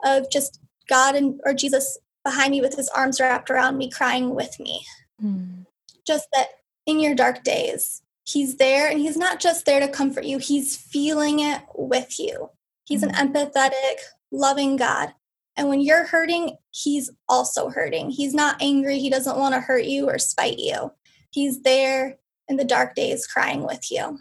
of 0.04 0.30
just 0.30 0.60
god 0.90 1.16
and 1.16 1.40
or 1.46 1.54
jesus 1.54 1.98
behind 2.26 2.52
me 2.52 2.60
with 2.60 2.76
his 2.76 2.90
arms 2.90 3.20
wrapped 3.22 3.50
around 3.50 3.78
me 3.78 3.90
crying 3.90 4.36
with 4.36 4.60
me 4.60 4.84
mm. 5.24 5.66
just 6.06 6.28
that 6.34 6.48
in 6.86 7.00
your 7.00 7.16
dark 7.16 7.44
days 7.44 8.02
he's 8.24 8.58
there 8.58 8.90
and 8.90 9.00
he's 9.00 9.18
not 9.18 9.40
just 9.40 9.66
there 9.66 9.80
to 9.80 9.88
comfort 9.88 10.26
you 10.26 10.40
he's 10.40 10.76
feeling 10.76 11.40
it 11.40 11.62
with 11.76 12.20
you 12.20 12.50
he's 12.86 13.04
mm. 13.04 13.10
an 13.10 13.28
hmm. 13.28 13.36
empathetic 13.36 13.98
loving 14.32 14.76
god 14.76 15.14
and 15.62 15.70
when 15.70 15.82
you're 15.82 16.06
hurting, 16.06 16.58
he's 16.72 17.12
also 17.30 17.70
hurting. 17.70 18.10
He's 18.10 18.34
not 18.34 18.60
angry. 18.60 18.98
He 18.98 19.12
doesn't 19.12 19.38
want 19.38 19.54
to 19.54 19.62
hurt 19.62 19.84
you 19.84 20.10
or 20.10 20.18
spite 20.18 20.58
you. 20.58 20.92
He's 21.30 21.62
there 21.62 22.18
in 22.48 22.58
the 22.58 22.64
dark 22.64 22.96
days 22.96 23.28
crying 23.28 23.62
with 23.62 23.92
you. 23.92 24.18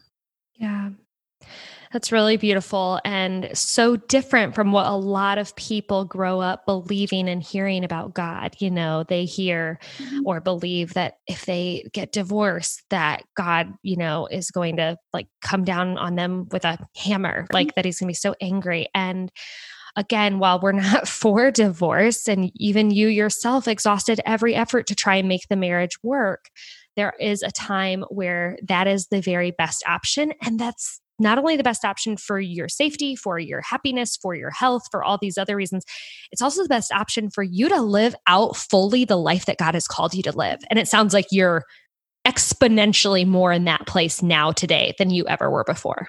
Yeah. 0.56 0.90
That's 1.94 2.12
really 2.12 2.36
beautiful 2.36 3.00
and 3.06 3.48
so 3.56 3.96
different 3.96 4.54
from 4.54 4.70
what 4.70 4.84
a 4.84 4.94
lot 4.94 5.38
of 5.38 5.56
people 5.56 6.04
grow 6.04 6.40
up 6.40 6.66
believing 6.66 7.26
and 7.26 7.42
hearing 7.42 7.84
about 7.84 8.12
God. 8.12 8.54
You 8.58 8.70
know, 8.70 9.02
they 9.04 9.24
hear 9.24 9.80
mm-hmm. 9.96 10.20
or 10.26 10.42
believe 10.42 10.92
that 10.92 11.14
if 11.26 11.46
they 11.46 11.88
get 11.94 12.12
divorced, 12.12 12.82
that 12.90 13.24
God, 13.34 13.72
you 13.82 13.96
know, 13.96 14.26
is 14.26 14.50
going 14.50 14.76
to 14.76 14.98
like 15.14 15.26
come 15.40 15.64
down 15.64 15.96
on 15.96 16.16
them 16.16 16.48
with 16.52 16.66
a 16.66 16.78
hammer, 16.94 17.46
like 17.50 17.68
mm-hmm. 17.68 17.72
that 17.76 17.86
he's 17.86 17.98
going 17.98 18.08
to 18.08 18.10
be 18.10 18.14
so 18.14 18.34
angry. 18.42 18.88
And 18.94 19.32
again, 19.96 20.38
while 20.38 20.60
we're 20.60 20.72
not 20.72 21.08
for 21.20 21.50
divorce, 21.50 22.28
and 22.28 22.50
even 22.56 22.90
you 22.90 23.08
yourself 23.08 23.68
exhausted 23.68 24.20
every 24.24 24.54
effort 24.54 24.86
to 24.88 24.94
try 24.94 25.16
and 25.16 25.28
make 25.28 25.48
the 25.48 25.56
marriage 25.56 26.02
work, 26.02 26.50
there 26.96 27.14
is 27.20 27.42
a 27.42 27.50
time 27.50 28.04
where 28.10 28.58
that 28.66 28.86
is 28.86 29.06
the 29.08 29.20
very 29.20 29.52
best 29.52 29.82
option. 29.86 30.32
And 30.42 30.58
that's 30.58 31.00
not 31.18 31.38
only 31.38 31.56
the 31.56 31.62
best 31.62 31.84
option 31.84 32.16
for 32.16 32.40
your 32.40 32.68
safety, 32.68 33.14
for 33.14 33.38
your 33.38 33.60
happiness, 33.60 34.16
for 34.16 34.34
your 34.34 34.50
health, 34.50 34.82
for 34.90 35.04
all 35.04 35.18
these 35.20 35.36
other 35.38 35.54
reasons, 35.54 35.84
it's 36.32 36.42
also 36.42 36.62
the 36.62 36.68
best 36.68 36.90
option 36.92 37.30
for 37.30 37.42
you 37.42 37.68
to 37.68 37.80
live 37.80 38.14
out 38.26 38.56
fully 38.56 39.04
the 39.04 39.18
life 39.18 39.44
that 39.46 39.58
God 39.58 39.74
has 39.74 39.86
called 39.86 40.14
you 40.14 40.22
to 40.24 40.32
live. 40.32 40.58
And 40.70 40.78
it 40.78 40.88
sounds 40.88 41.12
like 41.12 41.26
you're 41.30 41.64
exponentially 42.26 43.26
more 43.26 43.52
in 43.52 43.64
that 43.64 43.86
place 43.86 44.22
now 44.22 44.52
today 44.52 44.94
than 44.98 45.10
you 45.10 45.26
ever 45.26 45.50
were 45.50 45.64
before. 45.64 46.08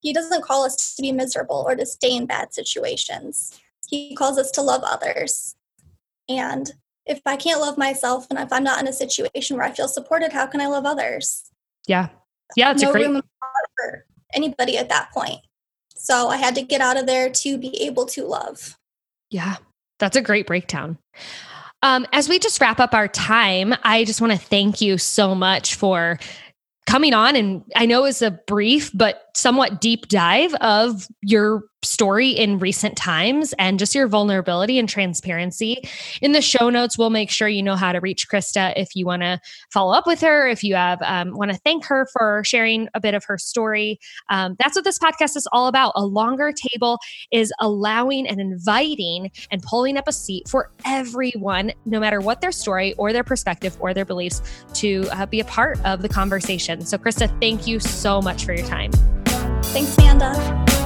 He 0.00 0.12
doesn't 0.12 0.44
call 0.44 0.64
us 0.64 0.94
to 0.94 1.02
be 1.02 1.12
miserable 1.12 1.64
or 1.66 1.76
to 1.76 1.86
stay 1.86 2.14
in 2.14 2.26
bad 2.26 2.52
situations. 2.54 3.58
He 3.88 4.14
calls 4.14 4.38
us 4.38 4.50
to 4.52 4.62
love 4.62 4.82
others. 4.84 5.54
And 6.28 6.72
if 7.06 7.20
I 7.26 7.36
can't 7.36 7.60
love 7.60 7.76
myself 7.76 8.26
and 8.30 8.38
if 8.38 8.52
I'm 8.52 8.64
not 8.64 8.80
in 8.80 8.88
a 8.88 8.92
situation 8.92 9.56
where 9.56 9.66
I 9.66 9.72
feel 9.72 9.88
supported, 9.88 10.32
how 10.32 10.46
can 10.46 10.60
I 10.60 10.66
love 10.66 10.86
others? 10.86 11.50
Yeah. 11.86 12.08
Yeah, 12.56 12.72
it's 12.72 12.82
no 12.82 12.90
a 12.90 12.92
great 12.92 13.06
room 13.06 13.22
for 13.76 14.04
anybody 14.32 14.76
at 14.78 14.88
that 14.88 15.10
point. 15.12 15.40
So 15.96 16.28
I 16.28 16.36
had 16.36 16.54
to 16.54 16.62
get 16.62 16.80
out 16.80 16.96
of 16.96 17.06
there 17.06 17.30
to 17.30 17.58
be 17.58 17.82
able 17.82 18.06
to 18.06 18.24
love. 18.24 18.78
Yeah. 19.30 19.56
That's 19.98 20.16
a 20.16 20.22
great 20.22 20.46
breakdown. 20.46 20.98
Um, 21.82 22.06
as 22.12 22.28
we 22.28 22.38
just 22.38 22.60
wrap 22.60 22.80
up 22.80 22.94
our 22.94 23.08
time, 23.08 23.74
I 23.82 24.04
just 24.04 24.20
want 24.20 24.32
to 24.32 24.38
thank 24.38 24.80
you 24.80 24.98
so 24.98 25.34
much 25.34 25.74
for 25.74 26.18
coming 26.90 27.14
on 27.14 27.36
and 27.36 27.62
I 27.76 27.86
know 27.86 28.04
it's 28.04 28.20
a 28.20 28.32
brief 28.32 28.90
but 28.92 29.22
somewhat 29.34 29.80
deep 29.80 30.08
dive 30.08 30.52
of 30.54 31.06
your 31.22 31.62
story 31.82 32.30
in 32.30 32.58
recent 32.58 32.96
times 32.96 33.54
and 33.58 33.78
just 33.78 33.94
your 33.94 34.06
vulnerability 34.06 34.78
and 34.78 34.88
transparency. 34.88 35.82
In 36.20 36.32
the 36.32 36.42
show 36.42 36.68
notes, 36.68 36.98
we'll 36.98 37.10
make 37.10 37.30
sure 37.30 37.48
you 37.48 37.62
know 37.62 37.76
how 37.76 37.92
to 37.92 38.00
reach 38.00 38.28
Krista 38.28 38.72
if 38.76 38.94
you 38.94 39.06
want 39.06 39.22
to 39.22 39.40
follow 39.72 39.94
up 39.94 40.06
with 40.06 40.20
her, 40.20 40.46
if 40.46 40.62
you 40.62 40.74
have 40.74 41.00
um, 41.02 41.36
want 41.36 41.50
to 41.50 41.58
thank 41.58 41.84
her 41.86 42.06
for 42.12 42.42
sharing 42.44 42.88
a 42.94 43.00
bit 43.00 43.14
of 43.14 43.24
her 43.24 43.38
story. 43.38 43.98
Um, 44.28 44.56
that's 44.58 44.76
what 44.76 44.84
this 44.84 44.98
podcast 44.98 45.36
is 45.36 45.48
all 45.52 45.68
about. 45.68 45.92
A 45.96 46.04
longer 46.04 46.52
table 46.52 46.98
is 47.32 47.52
allowing 47.60 48.26
and 48.26 48.40
inviting 48.40 49.30
and 49.50 49.62
pulling 49.62 49.96
up 49.96 50.06
a 50.06 50.12
seat 50.12 50.48
for 50.48 50.70
everyone, 50.84 51.72
no 51.86 51.98
matter 51.98 52.20
what 52.20 52.40
their 52.40 52.52
story 52.52 52.94
or 52.94 53.12
their 53.12 53.24
perspective 53.24 53.76
or 53.80 53.94
their 53.94 54.04
beliefs, 54.04 54.42
to 54.74 55.08
uh, 55.12 55.26
be 55.26 55.40
a 55.40 55.44
part 55.44 55.82
of 55.84 56.02
the 56.02 56.08
conversation. 56.08 56.84
So, 56.84 56.98
Krista, 56.98 57.28
thank 57.40 57.66
you 57.66 57.80
so 57.80 58.20
much 58.20 58.44
for 58.44 58.52
your 58.52 58.66
time. 58.66 58.90
Thanks, 59.62 59.96
Amanda. 59.98 60.79